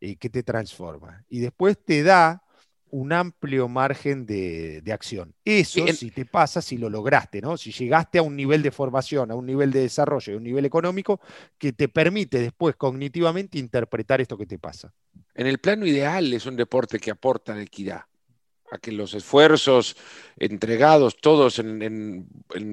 [0.00, 1.24] eh, que te transforma.
[1.28, 2.42] Y después te da
[2.90, 5.34] un amplio margen de, acción.
[5.46, 7.56] Eso si te pasa, si lo lograste, ¿no?
[7.56, 10.66] Si llegaste a un nivel de formación, a un nivel de desarrollo, a un nivel
[10.66, 11.18] económico
[11.56, 14.92] que te permite después cognitivamente interpretar esto que te pasa.
[15.34, 18.02] En el plano ideal es un deporte que aporta equidad
[18.72, 19.96] a que los esfuerzos
[20.38, 22.26] entregados todos en,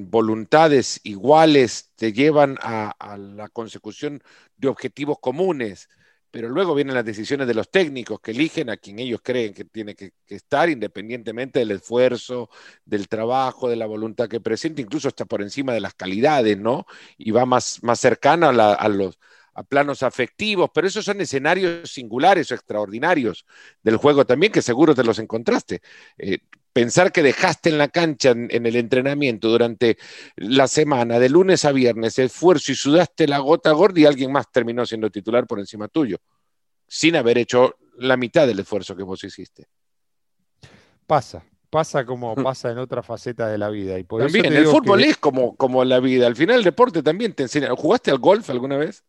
[0.09, 4.23] voluntades iguales te llevan a, la consecución
[4.55, 5.89] de objetivos comunes,
[6.31, 9.65] pero luego vienen las decisiones de los técnicos que eligen a quien ellos creen que
[9.65, 12.49] tiene que, estar independientemente del esfuerzo,
[12.85, 16.85] del trabajo, de la voluntad que presenta, incluso está por encima de las calidades, ¿no?
[17.17, 19.19] Y va más, más cercana a los
[19.59, 23.45] a planos afectivos, pero esos son escenarios singulares o extraordinarios
[23.83, 25.81] del juego también, que seguro te los encontraste.
[26.17, 26.37] Eh,
[26.71, 29.97] pensar que dejaste en la cancha en, el entrenamiento durante
[30.37, 34.49] la semana, de lunes a viernes, esfuerzo y sudaste la gota gorda y alguien más
[34.49, 36.19] terminó siendo titular por encima tuyo,
[36.87, 39.67] sin haber hecho la mitad del esfuerzo que vos hiciste.
[41.05, 43.99] Pasa, pasa como pasa en otra faceta de la vida.
[43.99, 46.27] Y por también, el fútbol es como, como la vida.
[46.27, 47.75] Al final el deporte también te enseña.
[47.75, 49.03] ¿Jugaste al golf alguna vez?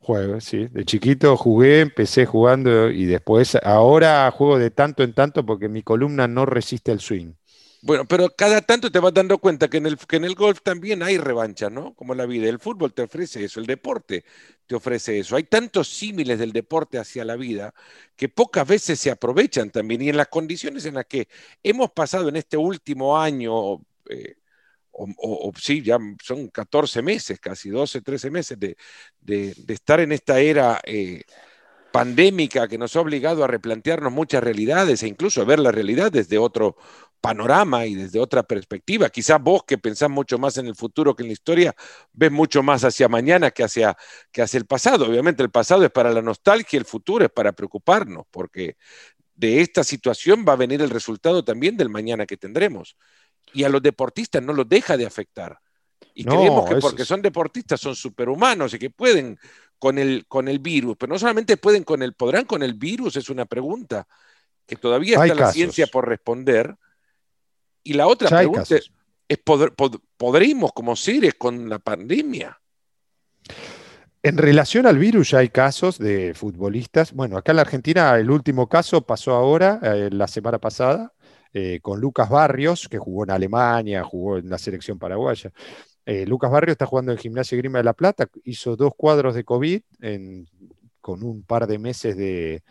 [0.00, 0.68] Juego, sí.
[0.70, 5.82] De chiquito jugué, empecé jugando y después, ahora juego de tanto en tanto porque mi
[5.82, 7.34] columna no resiste el swing.
[7.84, 10.60] Bueno, pero cada tanto te vas dando cuenta que en el, que en el golf
[10.62, 11.94] también hay revancha, ¿no?
[11.94, 12.48] Como la vida.
[12.48, 14.24] El fútbol te ofrece eso, el deporte
[14.66, 15.34] te ofrece eso.
[15.34, 17.74] Hay tantos símiles del deporte hacia la vida
[18.14, 20.00] que pocas veces se aprovechan también.
[20.02, 21.26] Y en las condiciones en las que
[21.64, 24.36] hemos pasado en este último año, eh,
[24.92, 28.76] o, sí, ya son 14 meses, casi 12, 13 meses de,
[29.68, 31.22] estar en esta era eh,
[31.92, 36.10] pandémica que nos ha obligado a replantearnos muchas realidades e incluso a ver la realidad
[36.10, 36.76] desde otro
[37.20, 39.08] panorama y desde otra perspectiva.
[39.08, 41.74] Quizás vos que pensás mucho más en el futuro que en la historia,
[42.12, 43.96] ves mucho más hacia mañana que hacia,
[44.32, 45.06] que hacia el pasado.
[45.06, 48.76] Obviamente el pasado es para la nostalgia, el futuro es para preocuparnos, porque
[49.36, 52.96] de esta situación va a venir el resultado también del mañana que tendremos.
[53.54, 55.58] Y a los deportistas no los deja de afectar.
[56.14, 59.38] Y creemos que porque son deportistas son superhumanos y que pueden
[59.78, 63.16] con el, con el virus, pero no solamente pueden con el, podrán con el virus,
[63.16, 64.06] es una pregunta
[64.66, 66.76] que todavía está la ciencia por responder
[67.82, 68.92] y la otra pregunta es,
[70.16, 72.58] ¿podremos como seres con la pandemia?
[74.22, 77.12] En relación al virus ya hay casos de futbolistas.
[77.12, 81.12] Bueno, acá en la Argentina el último caso pasó ahora, eh, la semana pasada,
[81.52, 85.52] eh, con Lucas Barrios, que jugó en Alemania, jugó en la selección paraguaya.
[86.06, 89.44] Eh, Lucas Barrios está jugando en Gimnasia Grima de la Plata, hizo dos cuadros de
[89.44, 89.82] COVID
[91.00, 92.62] con un par de meses de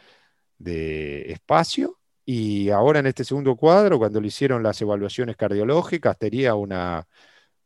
[1.32, 7.06] espacio y ahora en este segundo cuadro, cuando le hicieron las evaluaciones cardiológicas, tenía una,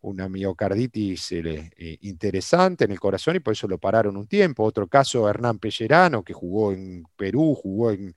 [0.01, 4.63] miocarditis eh, interesante en el corazón y por eso lo pararon un tiempo.
[4.63, 8.15] Otro caso, Hernán Pellerano, que jugó en Perú, jugó en,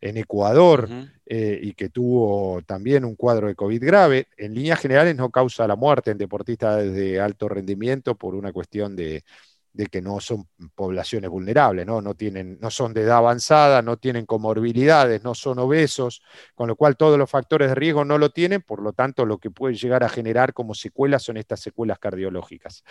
[0.00, 0.88] Ecuador
[1.26, 4.28] eh, y que tuvo también un cuadro de COVID grave.
[4.36, 8.94] En líneas generales no causa la muerte en deportistas de alto rendimiento por una cuestión
[8.96, 9.24] de,
[9.72, 12.00] de que no son poblaciones vulnerables, ¿no?
[12.00, 16.22] No, tienen, no son de edad avanzada, no tienen comorbilidades, no son obesos,
[16.54, 19.38] con lo cual todos los factores de riesgo no lo tienen, por lo tanto lo
[19.38, 22.82] que puede llegar a generar como secuelas son estas secuelas cardiológicas.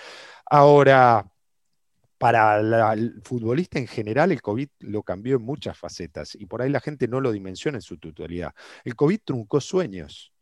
[0.45, 1.29] Ahora,
[2.17, 6.69] para el futbolista en general, el COVID lo cambió en muchas facetas y por ahí
[6.69, 8.53] la gente no lo dimensiona en su totalidad.
[8.83, 10.33] El COVID truncó sueños.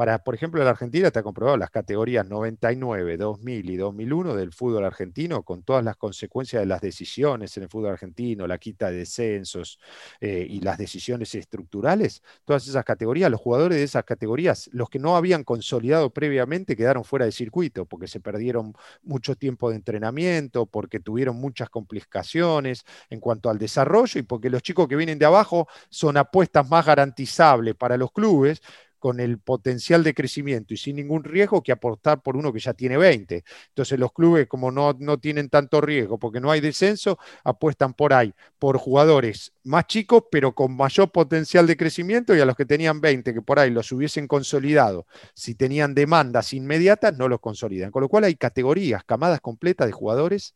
[0.00, 4.86] Para, por ejemplo, la Argentina está comprobado las categorías 99, 2000 y 2001 del fútbol
[4.86, 8.96] argentino, con todas las consecuencias de las decisiones en el fútbol argentino, la quita de
[8.96, 9.78] descensos
[10.22, 14.98] eh, y las decisiones estructurales, todas esas categorías, los jugadores de esas categorías, los que
[14.98, 20.64] no habían consolidado previamente, quedaron fuera de circuito porque se perdieron mucho tiempo de entrenamiento,
[20.64, 25.26] porque tuvieron muchas complicaciones en cuanto al desarrollo y porque los chicos que vienen de
[25.26, 28.62] abajo son apuestas más garantizables para los clubes
[29.00, 32.74] con el potencial de crecimiento y sin ningún riesgo que aportar por uno que ya
[32.74, 33.42] tiene 20.
[33.68, 38.12] Entonces los clubes, como no, no tienen tanto riesgo porque no hay descenso, apuestan por
[38.12, 42.66] ahí, por jugadores más chicos, pero con mayor potencial de crecimiento y a los que
[42.66, 47.90] tenían 20, que por ahí los hubiesen consolidado, si tenían demandas inmediatas, no los consolidan.
[47.90, 50.54] Con lo cual hay categorías, camadas completas de jugadores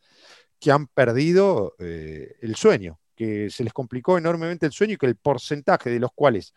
[0.61, 5.07] que han perdido eh, el sueño que se les complicó enormemente el sueño y que
[5.07, 6.55] el porcentaje de los cuales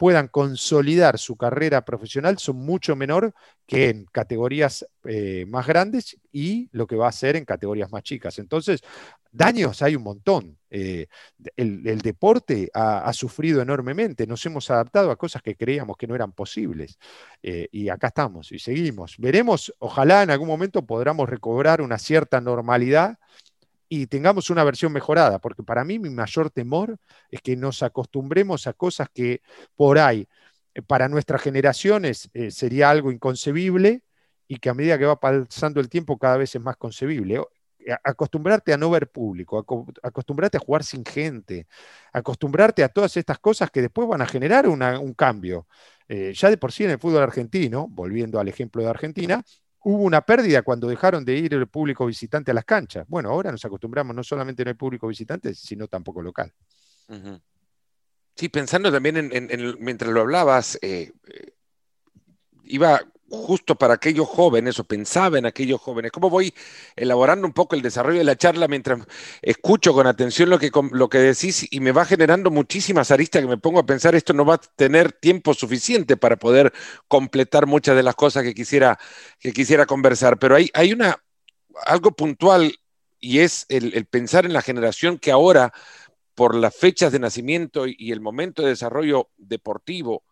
[0.00, 3.34] puedan consolidar su carrera profesional son mucho menor
[3.66, 8.02] que en categorías eh, más grandes y lo que va a ser en categorías más
[8.02, 8.38] chicas.
[8.38, 8.80] Entonces,
[9.30, 10.56] daños hay un montón.
[10.70, 11.06] Eh,
[11.54, 16.32] el, deporte ha, sufrido enormemente, nos hemos adaptado a cosas que creíamos que no eran
[16.32, 16.98] posibles.
[17.42, 19.16] Eh, y acá estamos y seguimos.
[19.18, 23.18] Veremos, ojalá en algún momento podamos recobrar una cierta normalidad
[23.92, 26.96] y tengamos una versión mejorada, porque para mí mi mayor temor
[27.28, 29.42] es que nos acostumbremos a cosas que
[29.74, 30.28] por ahí,
[30.74, 34.04] eh, para nuestras generaciones, eh, sería algo inconcebible
[34.46, 37.42] y que a medida que va pasando el tiempo cada vez es más concebible.
[38.04, 39.58] Acostumbrarte a no ver público,
[40.02, 41.66] acostumbrarte a jugar sin gente,
[42.12, 45.66] acostumbrarte a todas estas cosas que después van a generar un cambio.
[46.08, 49.42] Eh, ya de por sí en el fútbol argentino, volviendo al ejemplo de Argentina,
[49.82, 53.06] hubo una pérdida cuando dejaron de ir el público visitante a las canchas.
[53.08, 56.52] Bueno, ahora nos acostumbramos no solamente en el público visitante, sino tampoco local.
[58.36, 61.52] Sí, pensando también en, mientras lo hablabas, eh, eh,
[62.64, 66.10] iba justo para aquellos jóvenes o pensaba en aquellos jóvenes.
[66.10, 66.52] ¿Cómo voy
[66.96, 69.00] elaborando un poco el desarrollo de la charla mientras
[69.40, 73.48] escucho con atención lo que, lo que decís y me va generando muchísimas aristas que
[73.48, 76.72] me pongo a pensar esto no va a tener tiempo suficiente para poder
[77.06, 78.98] completar muchas de las cosas que quisiera,
[79.38, 80.38] que quisiera conversar?
[80.38, 81.22] Pero hay, hay una,
[81.86, 82.74] algo puntual
[83.20, 85.72] y es el, pensar en la generación que ahora,
[86.34, 90.24] por las fechas de nacimiento y el momento de desarrollo deportivo,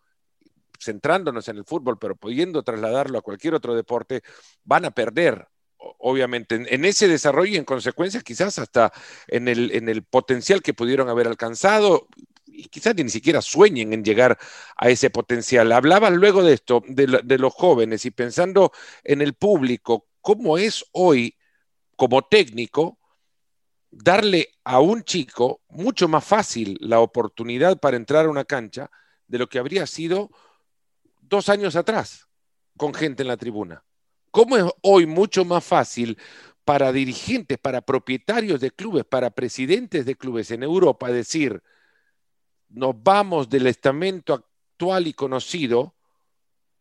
[0.79, 4.21] centrándonos en el fútbol, pero pudiendo trasladarlo a cualquier otro deporte,
[4.63, 8.91] van a perder, obviamente, en, ese desarrollo y en consecuencia quizás hasta
[9.27, 12.07] en el, en el potencial que pudieron haber alcanzado
[12.45, 14.37] y quizás ni siquiera sueñen en llegar
[14.75, 15.71] a ese potencial.
[15.71, 18.71] Hablabas luego de esto, de, de los jóvenes y pensando
[19.03, 21.37] en el público, ¿cómo es hoy
[21.95, 22.99] como técnico?
[23.91, 28.89] darle a un chico mucho más fácil la oportunidad para entrar a una cancha
[29.27, 30.29] de lo que habría sido
[31.29, 32.27] dos años atrás
[32.77, 33.83] con gente en la tribuna.
[34.31, 36.17] ¿Cómo es hoy mucho más fácil
[36.65, 41.63] para dirigentes, para propietarios de clubes, para presidentes de clubes en Europa decir,
[42.69, 45.95] nos vamos del estamento actual y conocido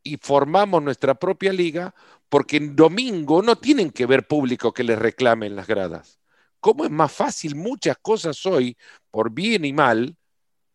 [0.03, 1.95] y formamos nuestra propia liga
[2.29, 6.21] porque en domingo no tienen que ver público que les reclamen las gradas.
[6.61, 8.77] ¿Cómo es más fácil muchas cosas hoy,
[9.11, 10.17] por bien y mal,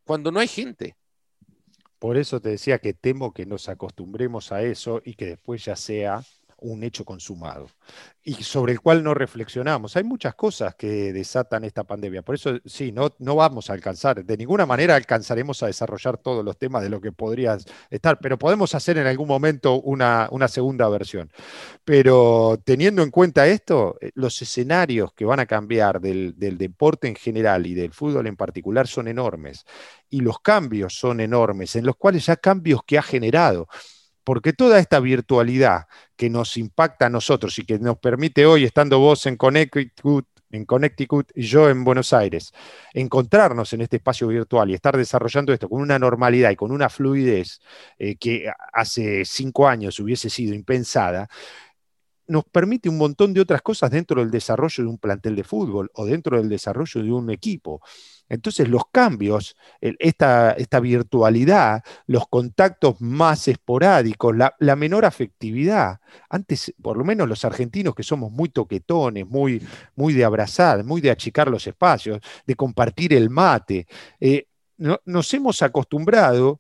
[0.04, 0.98] cuando no hay gente?
[2.04, 5.78] Por eso te decía que temo que nos acostumbremos a eso y que después ya
[5.78, 6.22] sea
[6.64, 7.68] un hecho consumado
[8.24, 9.98] y sobre el cual no reflexionamos.
[9.98, 12.22] Hay muchas cosas que desatan esta pandemia.
[12.22, 16.44] Por eso, sí, no, no vamos a alcanzar, de ninguna manera alcanzaremos a desarrollar todos
[16.44, 17.58] los temas de lo que podría
[17.90, 21.30] estar, pero podemos hacer en algún momento una, segunda versión.
[21.84, 27.08] Pero teniendo en cuenta esto, eh, los escenarios que van a cambiar del, del deporte
[27.08, 29.66] en general y del fútbol en particular son enormes.
[30.10, 33.68] Y los cambios son enormes, en los cuales ya cambios que ha generado
[34.24, 39.00] porque toda esta virtualidad que nos impacta a nosotros y que nos permite hoy, estando
[39.00, 40.28] vos en Connecticut,
[41.36, 42.54] y yo en Buenos Aires,
[42.94, 46.90] encontrarnos en este espacio virtual y estar desarrollando esto con una normalidad y con una
[46.90, 47.60] fluidez
[47.98, 51.28] eh, que hace cinco años hubiese sido impensada,
[52.28, 55.92] nos permite un montón de otras cosas dentro del desarrollo de un plantel de fútbol
[55.94, 57.82] o dentro del desarrollo de un equipo.
[58.30, 66.00] Entonces los cambios, esta, esta virtualidad, los contactos más esporádicos, la, menor afectividad.
[66.30, 69.62] Antes, por lo menos los argentinos que somos muy toquetones, muy,
[69.96, 73.86] muy de abrazar, muy de achicar los espacios, de compartir el mate,
[74.20, 74.48] eh,
[74.78, 76.60] nos hemos acostumbrado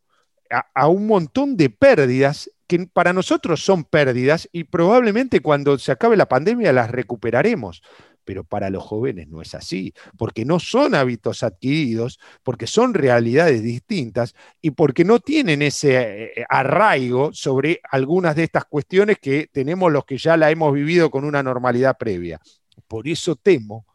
[0.73, 6.17] a, un montón de pérdidas que para nosotros son pérdidas y probablemente cuando se acabe
[6.17, 7.81] la pandemia las recuperaremos
[8.25, 13.61] pero para los jóvenes no es así, porque no son hábitos adquiridos, porque son realidades
[13.61, 19.91] distintas y porque no tienen ese eh, arraigo sobre algunas de estas cuestiones que tenemos
[19.91, 22.39] los que ya la hemos vivido con una normalidad previa.
[22.87, 23.85] Por eso temo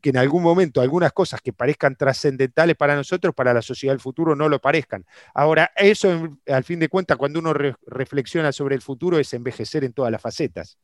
[0.00, 4.00] que en algún momento algunas cosas que parezcan trascendentales para nosotros, para la sociedad del
[4.00, 5.04] futuro, no lo parezcan.
[5.34, 9.92] Ahora, eso, al fin de cuentas, cuando uno reflexiona sobre el futuro, es envejecer en
[9.92, 10.78] todas las facetas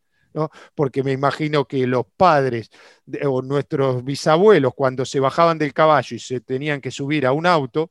[0.75, 2.71] porque me imagino que los padres
[3.25, 7.47] o nuestros bisabuelos cuando se bajaban del caballo y se tenían que subir a un
[7.47, 7.91] auto,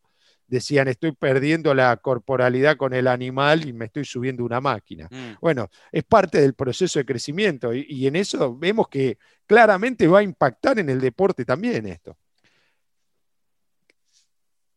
[0.51, 5.07] decían estoy perdiendo la corporalidad con el animal y me estoy subiendo una máquina.
[5.09, 5.39] Mm.
[5.39, 10.23] Bueno, es parte del proceso de crecimiento y en eso vemos que claramente va a
[10.23, 12.17] impactar en el deporte también esto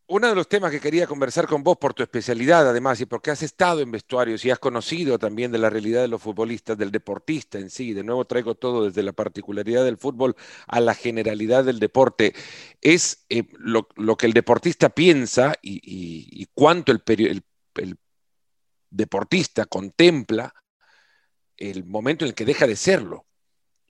[0.06, 3.30] uno de los temas que quería conversar con vos por tu especialidad, además, y porque
[3.30, 6.90] has estado en vestuarios y has conocido también de la realidad de los futbolistas, del
[6.90, 10.36] deportista en sí, de nuevo traigo todo desde la particularidad del fútbol
[10.66, 12.34] a la generalidad del deporte,
[12.82, 13.86] es eh, lo,
[14.16, 17.02] que el deportista piensa y, cuánto el,
[17.76, 17.98] el
[18.90, 20.54] deportista contempla
[21.56, 23.26] el momento en el que deja de serlo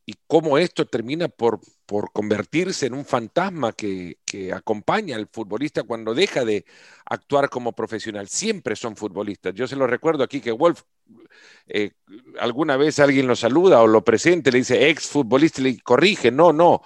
[0.07, 4.19] y cómo esto termina por, por convertirse en un fantasma que,
[4.53, 6.65] acompaña al futbolista cuando deja de
[7.07, 8.29] actuar como profesional.
[8.29, 9.55] Siempre son futbolistas.
[9.55, 10.83] Yo se lo recuerdo aquí que Wolf,
[11.69, 11.93] eh,
[12.41, 16.33] alguna vez alguien lo saluda o lo presente, le dice ex futbolista y le corrige.
[16.33, 16.83] No, no.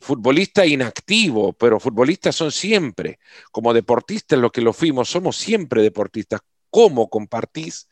[0.00, 3.20] Futbolista inactivo, pero futbolistas son siempre.
[3.52, 6.40] Como deportistas, lo que lo fuimos, somos siempre deportistas.
[6.68, 7.88] ¿Cómo compartís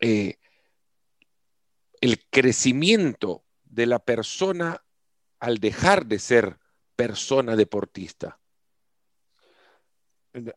[0.00, 0.36] eh,
[2.00, 4.82] el crecimiento de la persona
[5.40, 6.58] al dejar de ser
[6.94, 8.38] persona deportista?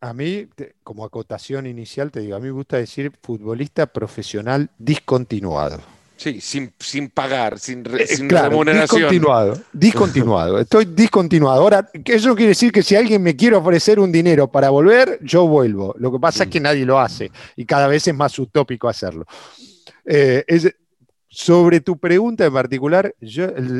[0.00, 0.48] A mí,
[0.82, 5.80] como acotación inicial, te digo, a mí me gusta decir futbolista profesional discontinuado.
[6.16, 9.02] Sí, sin, pagar, sin, eh, sin remuneración.
[9.02, 10.58] Discontinuado, discontinuado.
[10.60, 11.60] Estoy discontinuado.
[11.60, 15.46] Ahora, eso quiere decir que si alguien me quiere ofrecer un dinero para volver, yo
[15.46, 15.94] vuelvo.
[15.98, 16.62] Lo que pasa es que mm.
[16.62, 19.26] nadie lo hace y cada vez es más utópico hacerlo.
[20.06, 20.74] Eh, es,
[21.36, 23.14] sobre tu pregunta en particular,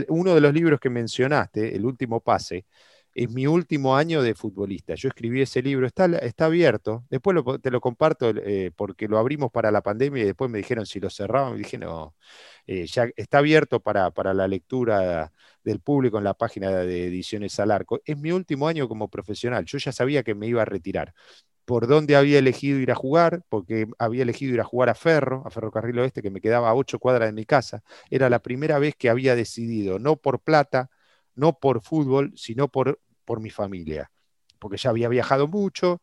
[0.08, 2.66] uno de los libros que mencionaste, El último pase,
[3.14, 4.94] es mi último año de futbolista.
[4.94, 7.06] Yo escribí ese libro, está, está abierto.
[7.08, 10.84] Después te lo comparto eh, porque lo abrimos para la pandemia y después me dijeron
[10.84, 11.52] si lo cerraban.
[11.52, 12.14] Me dije, no,
[12.66, 15.32] eh, ya está abierto para, para, la lectura
[15.64, 18.02] del público en la página de Ediciones al Arco.
[18.04, 19.64] Es mi último año como profesional.
[19.64, 21.14] Yo ya sabía que me iba a retirar
[21.66, 25.42] por dónde había elegido ir a jugar, porque había elegido ir a jugar a Ferro,
[25.46, 27.82] a Ferrocarril Oeste, que me quedaba a ocho cuadras de mi casa.
[28.10, 30.90] Era la primera vez que había decidido, no por plata,
[31.34, 34.10] no por fútbol, sino por, por mi familia,
[34.60, 36.02] porque ya había viajado mucho,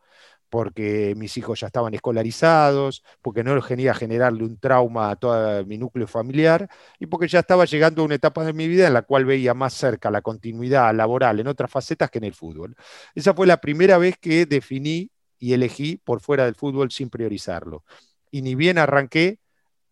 [0.49, 5.79] porque mis hijos ya estaban escolarizados, porque no quería generarle un trauma a todo mi
[5.79, 9.01] núcleo familiar y porque ya estaba llegando a una etapa de mi vida en la
[9.01, 12.75] cual veía más cerca la continuidad laboral en otras facetas que en el fútbol.
[13.15, 15.09] Esa fue la primera vez que definí
[15.43, 17.83] y elegí por fuera del fútbol sin priorizarlo.
[18.31, 19.39] Y ni bien arranqué,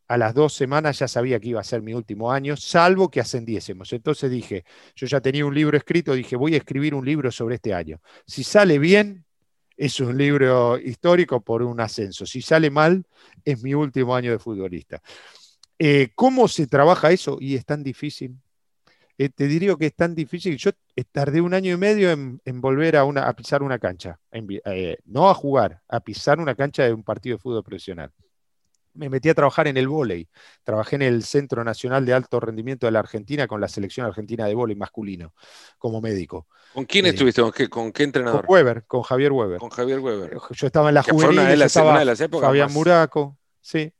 [0.08, 3.20] a las dos semanas ya sabía que iba a ser mi último año, salvo que
[3.20, 3.92] ascendiésemos.
[3.92, 4.64] Entonces dije,
[4.96, 8.00] yo ya tenía un libro escrito, dije, voy a escribir un libro sobre este año.
[8.26, 9.26] Si sale bien,
[9.76, 12.26] es un libro histórico por un ascenso.
[12.26, 13.04] Si sale mal,
[13.44, 15.02] es mi último año de futbolista.
[15.78, 17.40] Eh, ¿Cómo se trabaja eso?
[17.42, 18.38] Y es tan difícil.
[19.22, 20.58] Eh, te diría que es tan difícil.
[20.58, 20.72] Yo
[21.12, 24.20] tardé un año y medio en, volver a, una, a, pisar una cancha.
[24.32, 28.12] Eh, no a jugar, a pisar una cancha de un partido de fútbol profesional
[28.94, 30.28] me metí a trabajar en el vóley.
[30.64, 34.46] Trabajé en el Centro Nacional de Alto Rendimiento de la Argentina con la selección argentina
[34.46, 35.34] de vóley masculino,
[35.78, 36.48] como médico.
[36.74, 37.70] ¿Con quién eh, estuviste?
[37.70, 38.46] ¿Con qué, entrenador?
[38.46, 39.60] Con Weber, con Javier Weber.
[39.60, 40.38] Con Javier Weber.
[40.50, 43.94] Yo estaba en la juvenil, una de Fabián Muraco, sí.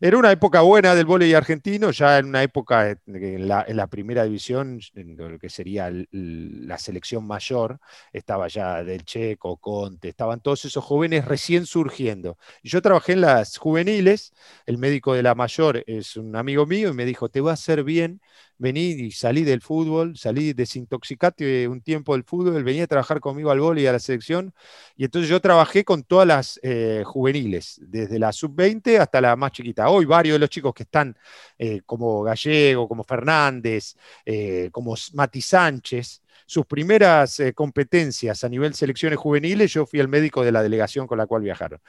[0.00, 4.80] Era una época buena del voleibol argentino, ya en una época en la, primera división,
[4.94, 7.78] lo que sería la selección mayor,
[8.12, 12.38] estaba ya del Checo, Conte, estaban todos esos jóvenes recién surgiendo.
[12.62, 14.32] Y yo trabajé en las juveniles,
[14.66, 17.54] el médico de la mayor es un amigo mío y me dijo, te va a
[17.54, 18.20] hacer bien
[18.58, 23.50] vení y salí del fútbol, salí desintoxicate un tiempo del fútbol, venía a trabajar conmigo
[23.50, 24.54] al vóley y a la selección,
[24.96, 29.52] y entonces yo trabajé con todas las eh, juveniles, desde la sub-20 hasta la más
[29.52, 29.88] chiquita.
[29.88, 31.16] Hoy varios de los chicos que están
[31.58, 39.18] eh, como Gallego, como Fernández, eh, como Mati Sánchez, sus primeras competencias a nivel selecciones
[39.18, 41.80] juveniles, yo fui el médico de la delegación con la cual viajaron.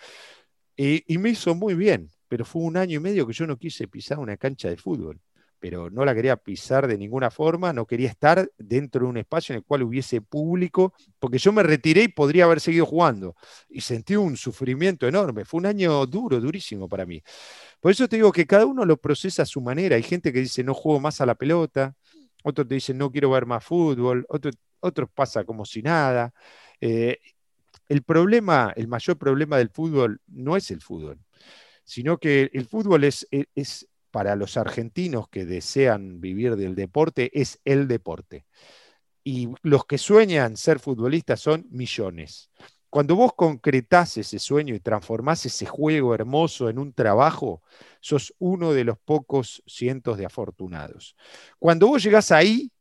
[0.78, 3.88] y me hizo muy bien, pero fue un año y medio que yo no quise
[3.88, 5.20] pisar una cancha de fútbol
[5.66, 9.54] pero no la quería pisar de ninguna forma, no quería estar dentro de un espacio
[9.54, 13.36] en el cual hubiese público, porque yo me retiré y podría haber seguido jugando.
[13.68, 15.44] Y sentí un sufrimiento enorme.
[15.44, 17.20] Fue un año duro, durísimo para mí.
[17.80, 19.96] Por eso te digo que cada uno lo procesa a su manera.
[19.96, 21.96] Hay gente que dice, no juego más a la pelota,
[22.44, 26.32] otros te dicen, no quiero ver más fútbol, otros otro pasa como si nada.
[26.80, 27.18] Eh,
[27.90, 31.18] el problema, el mayor problema del fútbol no es el fútbol,
[31.84, 37.60] sino que el fútbol es, es para los argentinos que desean vivir del deporte es
[37.66, 38.46] el deporte.
[39.26, 42.50] Y los que sueñan ser futbolistas son millones.
[42.90, 47.62] Cuando vos concretás ese sueño y transformás ese juego hermoso en un trabajo,
[48.00, 51.18] sos uno de los pocos cientos de afortunados.
[51.60, 52.72] Cuando vos llegás ahí,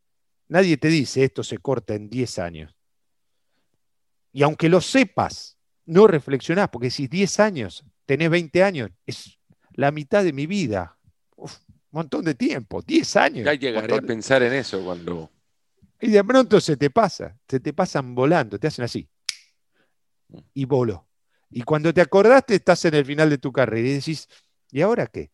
[0.47, 2.77] nadie te dice esto se corta en 10 años.
[4.31, 9.37] Y aunque lo sepas, no reflexionás, porque si 10 años, tenés 20 años, es
[9.73, 10.97] la mitad de mi vida
[11.95, 13.45] montón de tiempo, 10 años.
[13.47, 15.31] Ya llegaré a pensar en eso cuando...
[16.01, 19.09] Y de pronto se te pasa, se te pasan volando, te hacen así.
[20.53, 21.09] Y voló.
[21.51, 24.29] Y cuando te acordaste, estás en el final de tu carrera y decís,
[24.71, 25.31] ¿y ahora qué?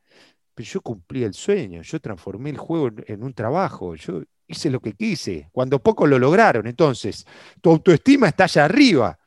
[0.54, 4.80] Pero yo cumplí el sueño, yo transformé el juego en un trabajo, yo hice lo
[4.80, 6.66] que quise, cuando pocos lo lograron.
[6.66, 7.26] Entonces,
[7.60, 9.18] tu autoestima está allá arriba,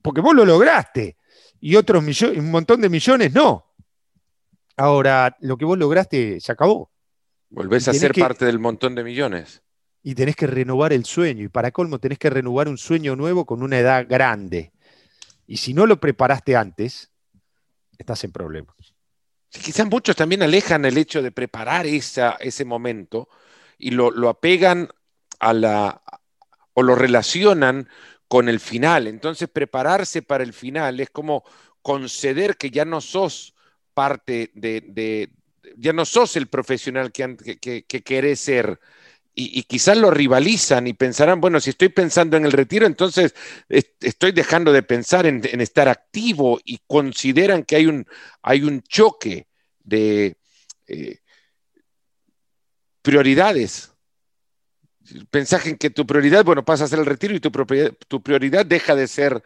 [0.00, 1.16] porque vos lo lograste
[1.60, 3.67] y otros millones, un montón de millones no.
[4.78, 6.90] Ahora, lo que vos lograste se acabó.
[7.50, 9.60] Volvés a ser parte del montón de millones.
[10.04, 11.44] Y tenés que renovar el sueño.
[11.44, 14.72] Y para colmo, tenés que renovar un sueño nuevo con una edad grande.
[15.48, 17.10] Y si no lo preparaste antes,
[17.98, 18.76] estás en problemas.
[19.50, 23.28] quizás muchos también alejan el hecho de preparar ese momento
[23.78, 24.88] y lo, lo apegan
[25.40, 26.02] a la.
[26.74, 27.88] o lo relacionan
[28.28, 29.08] con el final.
[29.08, 31.42] Entonces, prepararse para el final es como
[31.82, 33.54] conceder que ya no sos
[33.98, 35.28] parte de,
[35.76, 38.78] ya no sos el profesional que, que, querés ser.
[39.34, 43.34] Y, quizás lo rivalizan y pensarán, bueno, si estoy pensando en el retiro, entonces
[43.68, 48.06] estoy dejando de pensar en, estar activo y consideran que hay un,
[48.40, 49.48] hay un choque
[49.82, 50.36] de
[50.86, 51.18] eh,
[53.02, 53.92] prioridades.
[55.28, 57.50] Pensás en que tu prioridad, bueno, pasa a ser el retiro y tu,
[58.06, 59.42] tu prioridad deja de ser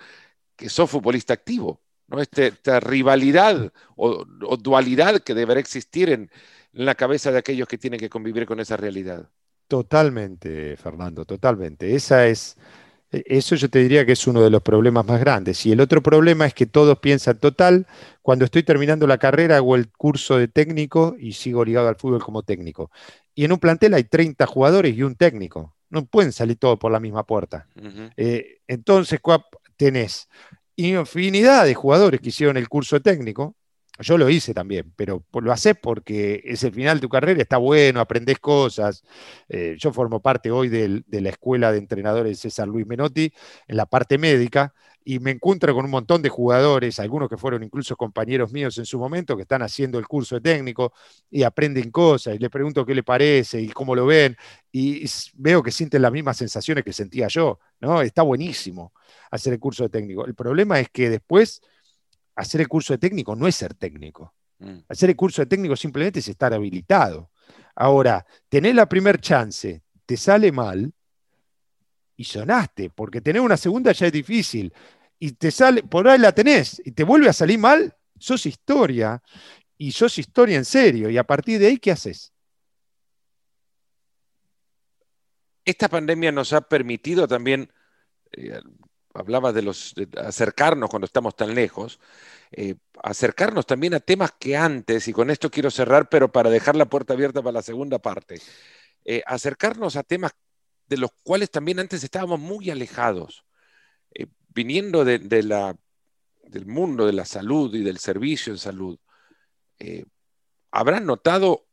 [0.57, 1.81] que sos futbolista activo.
[2.21, 4.25] Este, esta, rivalidad o,
[4.57, 6.31] dualidad que deberá existir en,
[6.73, 9.29] la cabeza de aquellos que tienen que convivir con esa realidad.
[9.69, 11.95] Totalmente, Fernando, totalmente.
[11.95, 12.57] Esa es,
[13.11, 15.65] e, eso yo te diría que es uno de los problemas más grandes.
[15.67, 17.87] Y el otro problema es que todos piensan, total,
[18.23, 22.23] cuando estoy terminando la carrera hago el curso de técnico y sigo ligado al fútbol
[22.23, 22.91] como técnico.
[23.35, 25.75] Y en un plantel hay 30 jugadores y un técnico.
[25.91, 27.67] No pueden salir todos por la misma puerta.
[28.17, 29.21] Eh, entonces,
[29.77, 30.29] tenés
[30.77, 33.57] infinidad de jugadores que hicieron el curso técnico.
[33.99, 37.59] Yo lo hice también, pero lo haces porque es el final de tu carrera, está
[37.59, 39.05] bueno, aprendes cosas.
[39.49, 43.33] Eh, yo formo parte hoy de la escuela de entrenadores César Luis Menotti
[43.69, 44.73] en la parte médica
[45.05, 48.87] y me encuentro con un montón de jugadores, algunos que fueron incluso compañeros míos en
[48.87, 50.93] su momento, que están haciendo el curso de técnico
[51.31, 54.37] y aprenden cosas y les pregunto qué le parece y cómo lo ven
[54.71, 58.01] y veo que sienten las mismas sensaciones que sentía yo, ¿no?
[58.03, 58.93] Está buenísimo
[59.31, 60.25] hacer el curso de técnico.
[60.27, 61.61] El problema es que después
[62.37, 64.35] hacer el curso de técnico no es ser técnico.
[64.59, 64.79] Mm.
[64.89, 67.31] Hacer el curso de técnico simplemente es estar habilitado.
[67.75, 70.93] Ahora, tener la primer chance, te sale mal
[72.17, 74.73] y sonaste, porque tener una segunda ya es difícil.
[75.19, 79.23] y te sale, por ahí la tenés, y te vuelve a salir mal, sos historia,
[79.79, 82.33] y sos historia en serio, y a partir de ahí, ¿qué haces?
[85.65, 87.73] Esta pandemia nos ha permitido también,
[88.33, 88.61] eh,
[89.15, 92.01] hablaba de los acercarnos cuando estamos tan lejos,
[92.51, 96.77] eh, acercarnos también a temas que antes, y con esto quiero cerrar, pero para dejar
[96.77, 98.41] la puerta abierta para la segunda parte,
[99.05, 100.33] eh, acercarnos a temas
[100.87, 103.45] de los cuales también antes estábamos muy alejados,
[104.15, 105.77] eh, viniendo de, la,
[106.45, 108.99] del mundo de la salud y del servicio en salud.
[110.71, 111.67] habrán notado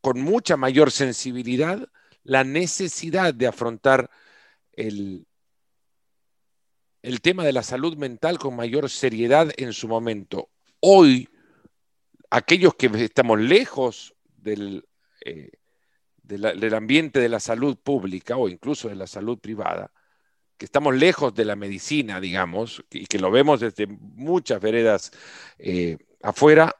[0.00, 1.88] con mucha mayor sensibilidad
[2.22, 4.10] la necesidad de afrontar
[4.72, 5.26] el,
[7.06, 10.50] el tema de la salud mental con mayor seriedad en su momento.
[10.80, 11.28] Hoy,
[12.30, 14.88] aquellos que estamos lejos del,
[15.24, 15.52] eh,
[16.24, 19.92] del ambiente de la salud pública o incluso de la salud privada,
[20.58, 25.12] que estamos lejos de la medicina, digamos, y que lo vemos desde muchas veredas
[25.58, 26.74] eh, afuera,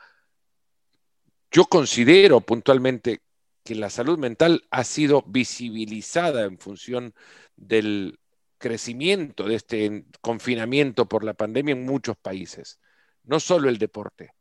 [1.53, 3.21] yo considero puntualmente
[3.63, 7.15] que la salud mental ha sido visibilizada en función
[7.55, 8.19] del
[8.59, 12.81] crecimiento de este confinamiento por la pandemia en muchos países,
[13.25, 14.33] no solo el deporte.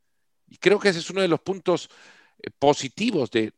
[0.47, 1.89] Y creo que ese es uno de los puntos
[2.39, 3.53] eh, positivos de,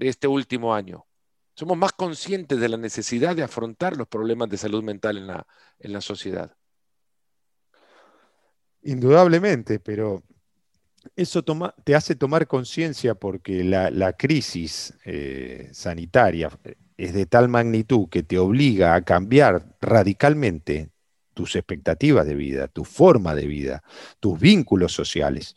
[0.00, 1.06] este último año.
[1.54, 5.46] Somos más conscientes de la necesidad de afrontar los problemas de salud mental en la,
[5.78, 6.54] en la sociedad.
[8.82, 10.22] Indudablemente, pero
[11.16, 11.42] eso
[11.84, 16.50] te hace tomar conciencia porque la, crisis eh, sanitaria
[16.98, 20.90] es de tal magnitud que te obliga a cambiar radicalmente
[21.32, 23.84] tus expectativas de vida, tu forma de vida,
[24.18, 25.54] tus vínculos sociales.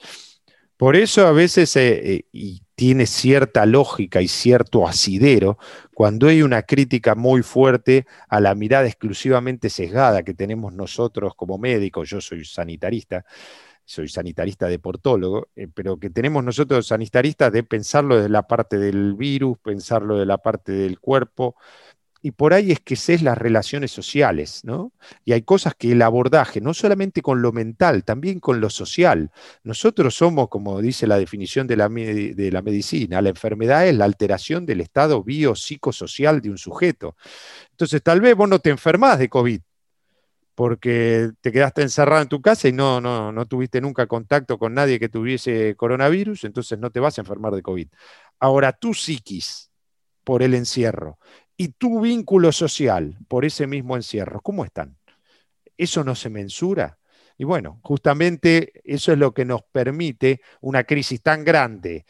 [0.78, 5.58] Por eso a veces eh, eh, y tiene cierta lógica y cierto asidero
[5.94, 11.58] cuando hay una crítica muy fuerte a la mirada exclusivamente sesgada que tenemos nosotros como
[11.58, 13.26] médicos, yo soy sanitarista,
[13.92, 19.16] soy sanitarista deportólogo, eh, pero que tenemos nosotros sanitaristas de pensarlo desde la parte del
[19.16, 21.56] virus, pensarlo de la parte del cuerpo,
[22.22, 24.92] y por ahí es que es las relaciones sociales, ¿no?
[25.26, 29.32] Y hay cosas que el abordaje, no solamente con lo mental, también con lo social.
[29.64, 34.06] Nosotros somos, como dice la definición de la, de la medicina, la enfermedad es la
[34.06, 37.16] alteración del estado biopsicosocial de un sujeto.
[37.72, 39.62] Entonces, tal vez vos no te enfermás de COVID,
[40.56, 44.74] porque te quedaste encerrado en tu casa y no, no, no tuviste nunca contacto con
[44.74, 47.88] nadie que tuviese coronavirus, entonces no te vas a enfermar de COVID.
[48.40, 49.72] Ahora, tu psiquis
[50.24, 51.20] por el encierro
[51.58, 54.98] y tu vínculo social por ese mismo encierro, ¿cómo están?
[55.78, 56.98] ¿Eso no se mensura?
[57.38, 62.06] Y bueno, justamente eso es lo que nos permite una crisis tan grande,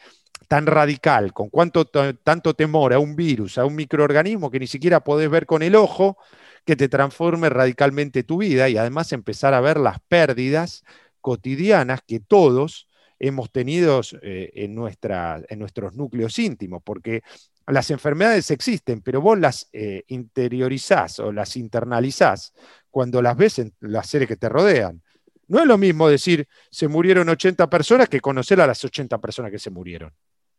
[0.46, 5.02] tan radical, con cuánto, tanto temor a un virus, a un microorganismo que ni siquiera
[5.02, 6.18] podés ver con el ojo,
[6.64, 10.84] que te transforme radicalmente tu vida y además empezar a ver las pérdidas
[11.20, 12.88] cotidianas que todos
[13.18, 17.22] hemos tenido eh, en, nuestra, en nuestros núcleos íntimos, porque
[17.68, 22.52] las enfermedades existen, pero vos las eh, interiorizás o las internalizás
[22.90, 25.00] cuando las ves en las seres que te rodean.
[25.46, 29.52] No es lo mismo decir se murieron 80 personas que conocer a las 80 personas
[29.52, 30.12] que se murieron.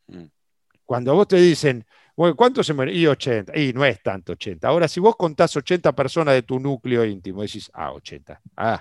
[0.08, 0.26] Mm.
[0.86, 1.86] Cuando vos te dicen
[2.16, 2.96] bueno, ¿cuántos se mueren?
[2.96, 3.58] Y 80.
[3.58, 4.68] Y no es tanto 80.
[4.68, 8.40] Ahora, si vos contás 80 personas de tu núcleo íntimo, decís, ah, 80.
[8.56, 8.80] Ah,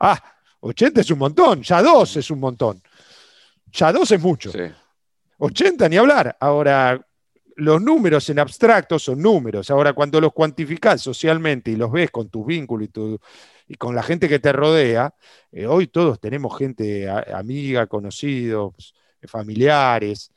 [0.00, 0.22] ah,
[0.60, 1.62] 80 es un montón.
[1.62, 2.82] Ya dos es un montón.
[3.70, 4.50] Ya dos es mucho.
[5.38, 6.36] 80 ni hablar.
[6.40, 6.98] Ahora,
[7.56, 9.70] los números en abstracto son números.
[9.70, 12.88] Ahora, cuando los cuantificás socialmente y los ves con tus vínculos
[13.66, 15.14] y, con la gente que te rodea,
[15.52, 18.94] eh, hoy todos tenemos gente amiga, conocidos,
[19.26, 20.32] familiares,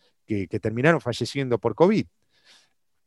[0.47, 2.05] que, terminaron falleciendo por COVID.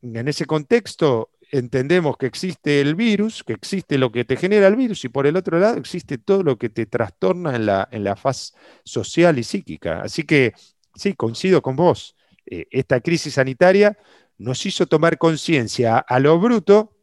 [0.01, 4.75] En ese contexto entendemos que existe el virus, que existe lo que te genera el
[4.75, 8.03] virus y por el otro lado existe todo lo que te trastorna en la, en
[8.03, 8.53] la faz
[8.83, 10.01] social y psíquica.
[10.01, 10.53] Así que
[10.95, 12.15] sí, coincido con vos.
[12.45, 13.97] Eh, esta crisis sanitaria
[14.37, 16.93] nos hizo tomar conciencia a lo bruto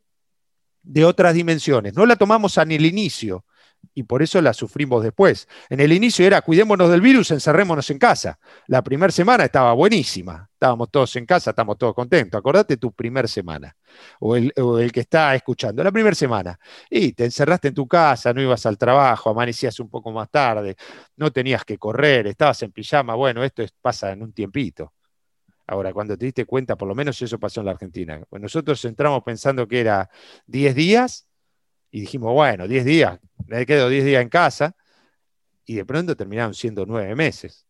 [0.82, 1.94] de otras dimensiones.
[1.94, 3.44] No la tomamos en el inicio,
[3.94, 5.48] y por eso la sufrimos después.
[5.68, 8.38] En el inicio era cuidémonos del virus, encerrémonos en casa.
[8.66, 12.38] La primera semana estaba buenísima, estábamos todos en casa, estamos todos contentos.
[12.38, 13.76] Acordate tu primera semana,
[14.20, 14.52] o el,
[14.92, 16.58] que está escuchando, la primera semana.
[16.88, 20.76] Y te encerraste en tu casa, no ibas al trabajo, amanecías un poco más tarde,
[21.16, 23.14] no tenías que correr, estabas en pijama.
[23.14, 24.92] Bueno, esto pasa en un tiempito.
[25.66, 28.20] Ahora, cuando te diste cuenta, por lo menos eso pasó en la Argentina.
[28.32, 30.10] nosotros entramos pensando que era
[30.46, 31.28] 10 días
[31.92, 34.74] y dijimos, bueno, 10 días, me quedo 10 días en casa,
[35.64, 37.66] y de pronto terminaron siendo 9 meses.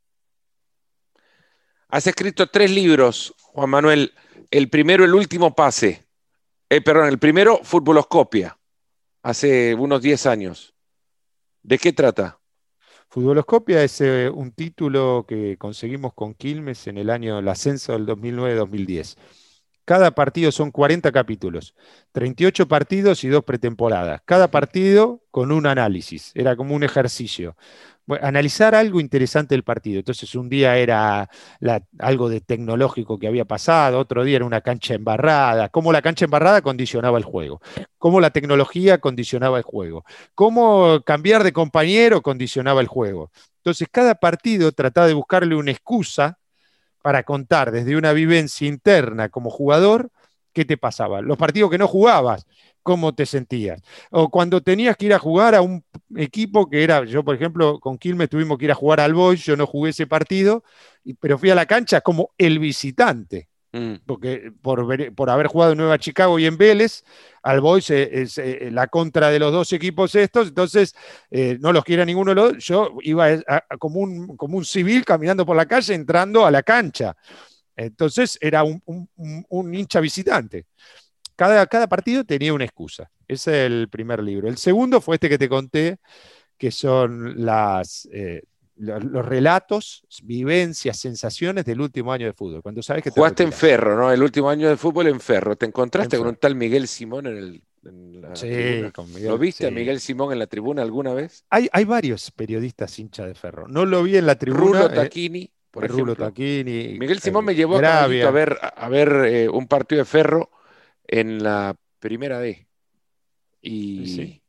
[1.89, 4.15] Has escrito tres libros, Juan Manuel.
[4.51, 6.07] El primero, El último pase.
[6.71, 8.59] Eh, perdón, el primero, Futboloscopia,
[9.23, 10.75] hace unos 10 años.
[11.63, 12.41] ¿De qué trata?
[13.09, 18.07] Futboloscopia es eh, un título que conseguimos con Quilmes en el año del ascenso del
[18.07, 19.19] 2009-2010.
[19.85, 21.75] Cada partido son 40 capítulos,
[22.13, 24.23] 38 partidos y dos pretemporadas.
[24.25, 27.57] Cada partido con un análisis, era como un ejercicio
[28.21, 29.99] analizar algo interesante del partido.
[29.99, 31.29] Entonces, un día era
[31.99, 36.25] algo de tecnológico que había pasado, otro día era una cancha embarrada, cómo la cancha
[36.25, 37.61] embarrada condicionaba el juego,
[37.99, 40.05] cómo la tecnología condicionaba el juego,
[40.35, 43.31] cómo cambiar de compañero condicionaba el juego.
[43.59, 46.39] Entonces, cada partido trataba de buscarle una excusa
[47.03, 50.11] para contar desde una vivencia interna como jugador
[50.53, 51.21] qué te pasaba.
[51.23, 52.47] Los partidos que no jugabas,
[52.83, 53.83] cómo te sentías.
[54.11, 55.85] O cuando tenías que ir a jugar a un
[56.17, 59.45] equipo que era, yo por ejemplo, con Quilmes tuvimos que ir a jugar al Boys,
[59.45, 60.65] yo no jugué ese partido,
[61.21, 63.49] pero fui a la cancha como el visitante.
[63.73, 63.95] Mm.
[64.05, 67.05] Porque por, por, haber jugado en Nueva Chicago y en Vélez,
[67.43, 70.95] al Boys es, eh, la contra de los dos equipos estos, entonces
[71.31, 72.65] eh, no los quiera ninguno de los dos.
[72.65, 73.29] Yo iba
[73.79, 77.17] como, un, como un civil caminando por la calle entrando a la cancha.
[77.75, 80.67] Entonces era un, hincha visitante
[81.35, 83.11] cada, partido tenía una excusa.
[83.27, 84.49] Ese es el primer libro.
[84.49, 85.99] El segundo fue este que te conté,
[86.57, 88.43] que son las, eh,
[88.77, 92.63] los relatos, vivencias, sensaciones del último año de fútbol.
[92.63, 94.11] Cuando sabes que Jugaste en Ferro, ¿no?
[94.11, 95.57] El último año de fútbol en Ferro.
[95.57, 97.63] ¿Te encontraste con un tal Miguel Simón en el,
[98.35, 101.45] sí, con Miguel, ¿Lo viste a Miguel Simón en la tribuna alguna vez?
[101.51, 103.69] Hay, hay varios periodistas hincha de Ferro.
[103.69, 104.63] No lo vi en la tribuna.
[104.63, 106.15] Rulo eh, Taquini, por ejemplo.
[106.15, 106.97] Rulo Taquini.
[106.99, 110.51] Miguel Simón me llevó a, ver, a ver eh, un partido de Ferro
[111.07, 112.67] en la primera D.
[113.61, 114.42] Y,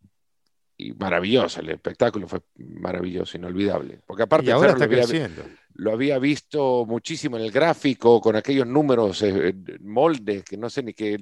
[0.88, 3.99] y maravilloso, el espectáculo fue maravilloso, inolvidable.
[4.05, 5.29] Porque aparte ahora está lo, había,
[5.75, 10.84] lo, había, visto muchísimo en el gráfico, con aquellos números, eh, moldes, que no sé
[10.84, 11.17] ni qué.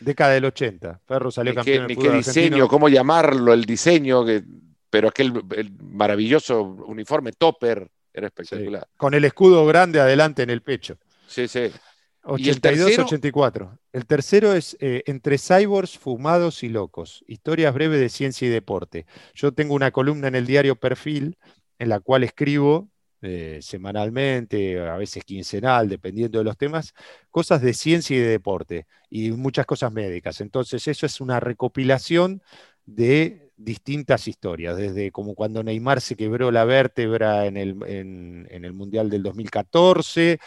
[0.00, 1.00] Década del 80.
[1.06, 1.86] Ferro salió ni campeón.
[1.86, 4.44] Qué, ni qué diseño, cómo llamarlo, el diseño, que,
[4.90, 5.32] pero aquel
[5.82, 8.86] maravilloso uniforme topper era espectacular.
[8.96, 10.98] con el escudo grande adelante en el pecho.
[11.26, 11.70] Sí, sí.
[12.24, 13.78] 82-84.
[13.92, 17.24] El, tercero es eh, Entre cyborgs, fumados y locos.
[17.26, 19.06] Historias breves de ciencia y deporte.
[19.34, 21.36] Yo tengo una columna en el diario Perfil
[21.78, 22.88] en la cual escribo
[23.20, 26.94] eh, semanalmente, a veces quincenal, dependiendo de los temas,
[27.30, 30.40] cosas de ciencia y de deporte y muchas cosas médicas.
[30.40, 32.42] Entonces, eso es una recopilación
[32.84, 38.72] de distintas historias, desde como cuando Neymar se quebró la vértebra en el, en el
[38.72, 40.38] Mundial del 2014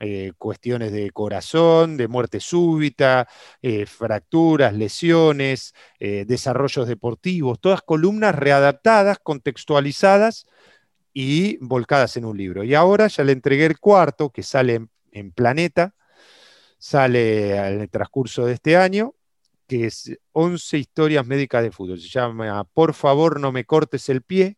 [0.00, 3.26] eh, cuestiones de corazón, de muerte súbita,
[3.62, 10.46] eh, fracturas, lesiones, eh, desarrollos deportivos, todas columnas readaptadas, contextualizadas
[11.12, 12.62] y volcadas en un libro.
[12.62, 15.96] Y ahora ya le entregué el cuarto, que sale en, Planeta,
[16.78, 19.14] sale en el transcurso de este año,
[19.66, 22.00] que es 11 historias médicas de fútbol.
[22.00, 24.57] Se llama Por favor no me cortes el pie,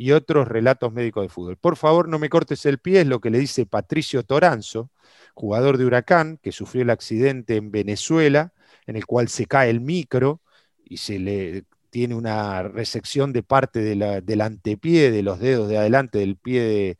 [0.00, 1.58] y otros relatos médicos de fútbol.
[1.58, 4.90] Por favor, no me cortes el pie, es lo que le dice Patricio Toranzo,
[5.34, 8.54] jugador de Huracán, que sufrió el accidente en Venezuela,
[8.86, 10.40] en el cual se cae el micro
[10.82, 16.18] y se le tiene una resección de parte del antepié, de los dedos de adelante
[16.18, 16.98] del pie de,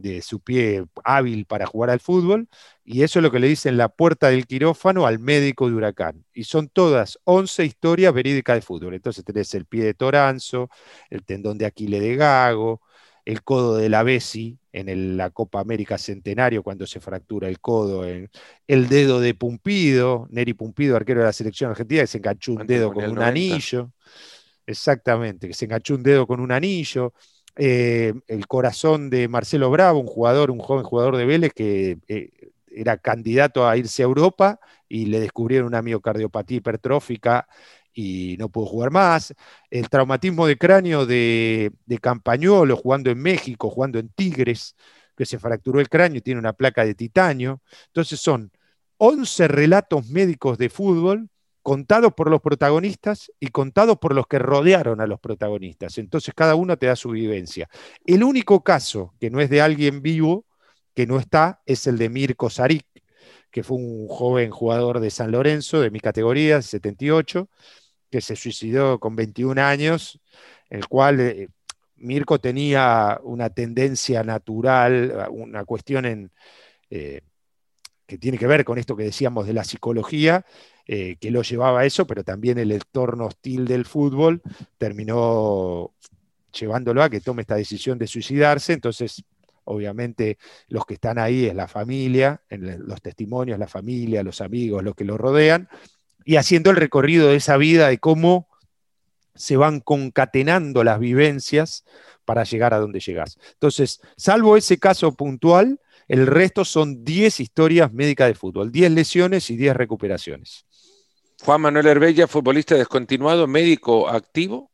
[0.00, 2.48] de su pie hábil para jugar al fútbol,
[2.84, 6.24] y eso es lo que le dicen la puerta del quirófano al médico de Huracán.
[6.34, 8.94] Y son todas 11 historias verídicas de fútbol.
[8.94, 10.70] Entonces tenés el pie de Toranzo,
[11.10, 12.80] el tendón de Aquiles de Gago,
[13.24, 18.04] el codo de la Bessi en la Copa América Centenario cuando se fractura el codo,
[18.04, 22.66] el dedo de Pumpido, Neri Pumpido, arquero de la selección argentina, que se enganchó un
[22.66, 23.92] dedo con un anillo.
[24.66, 27.12] Exactamente, que se enganchó un dedo con un anillo.
[27.62, 32.30] Eh, el corazón de Marcelo Bravo, un jugador, un joven jugador de Vélez que eh,
[32.70, 34.58] era candidato a irse a Europa
[34.88, 37.46] y le descubrieron una miocardiopatía hipertrófica
[37.92, 39.34] y no pudo jugar más.
[39.70, 44.74] El traumatismo de cráneo de, de Campañolo jugando en México, jugando en Tigres,
[45.14, 47.60] que se fracturó el cráneo y tiene una placa de titanio.
[47.88, 48.52] Entonces son
[48.96, 51.28] 11 relatos médicos de fútbol
[51.62, 55.98] contados por los protagonistas y contados por los que rodearon a los protagonistas.
[55.98, 57.68] Entonces cada uno te da su vivencia.
[58.04, 60.46] El único caso que no es de alguien vivo,
[60.94, 62.86] que no está, es el de Mirko Saric,
[63.50, 67.48] que fue un joven jugador de San Lorenzo, de mi categoría, 78,
[68.10, 70.20] que se suicidó con 21 años,
[70.68, 71.48] el cual eh,
[71.96, 76.32] Mirko tenía una tendencia natural, una cuestión en,
[76.90, 77.20] eh,
[78.10, 80.44] que tiene que ver con esto que decíamos de la psicología,
[80.84, 84.42] eh, que lo llevaba a eso, pero también el entorno hostil del fútbol
[84.78, 85.92] terminó
[86.52, 88.72] llevándolo a que tome esta decisión de suicidarse.
[88.72, 89.22] Entonces,
[89.62, 94.96] obviamente, los que están ahí es la familia, los testimonios, la familia, los amigos, los
[94.96, 95.68] que lo rodean,
[96.24, 98.48] y haciendo el recorrido de esa vida, de cómo
[99.36, 101.84] se van concatenando las vivencias
[102.24, 103.38] para llegar a donde llegás.
[103.52, 105.78] Entonces, salvo ese caso puntual,
[106.10, 110.66] el resto son 10 historias médicas de fútbol, 10 lesiones y 10 recuperaciones.
[111.44, 114.72] Juan Manuel Herbella, futbolista descontinuado, médico activo,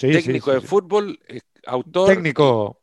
[0.00, 2.10] técnico de fútbol, eh, autor.
[2.10, 2.80] Técnico,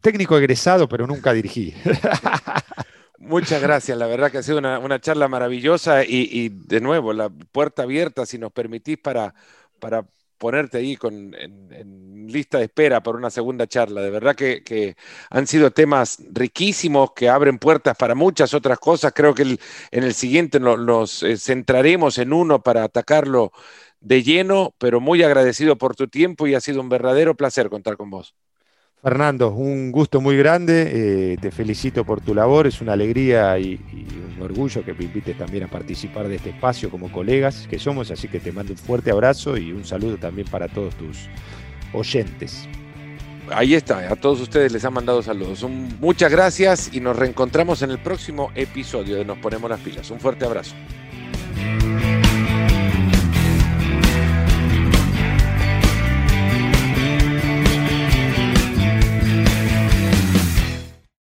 [0.00, 1.74] técnico egresado, pero nunca dirigí.
[3.18, 7.82] Muchas gracias, la verdad que ha sido una, charla maravillosa y, de nuevo, la puerta
[7.82, 9.34] abierta, si nos permitís, para,
[9.78, 10.06] para
[10.38, 14.00] ponerte ahí con, en, lista de espera para una segunda charla.
[14.00, 14.96] De verdad que,
[15.30, 19.12] han sido temas riquísimos que abren puertas para muchas otras cosas.
[19.14, 23.52] Creo que en el siguiente nos, eh, centraremos en uno para atacarlo
[24.00, 27.96] de lleno, pero muy agradecido por tu tiempo y ha sido un verdadero placer contar
[27.96, 28.34] con vos.
[29.04, 33.78] Fernando, un gusto muy grande, eh, te felicito por tu labor, es una alegría y,
[34.34, 38.10] un orgullo que me invites también a participar de este espacio como colegas que somos,
[38.10, 41.28] así que te mando un fuerte abrazo y un saludo también para todos tus
[41.92, 42.66] oyentes.
[43.50, 45.62] Ahí está, a todos ustedes les han mandado saludos.
[46.00, 50.10] muchas gracias y nos reencontramos en el próximo episodio de Nos Ponemos las Pilas.
[50.10, 50.74] Un fuerte abrazo.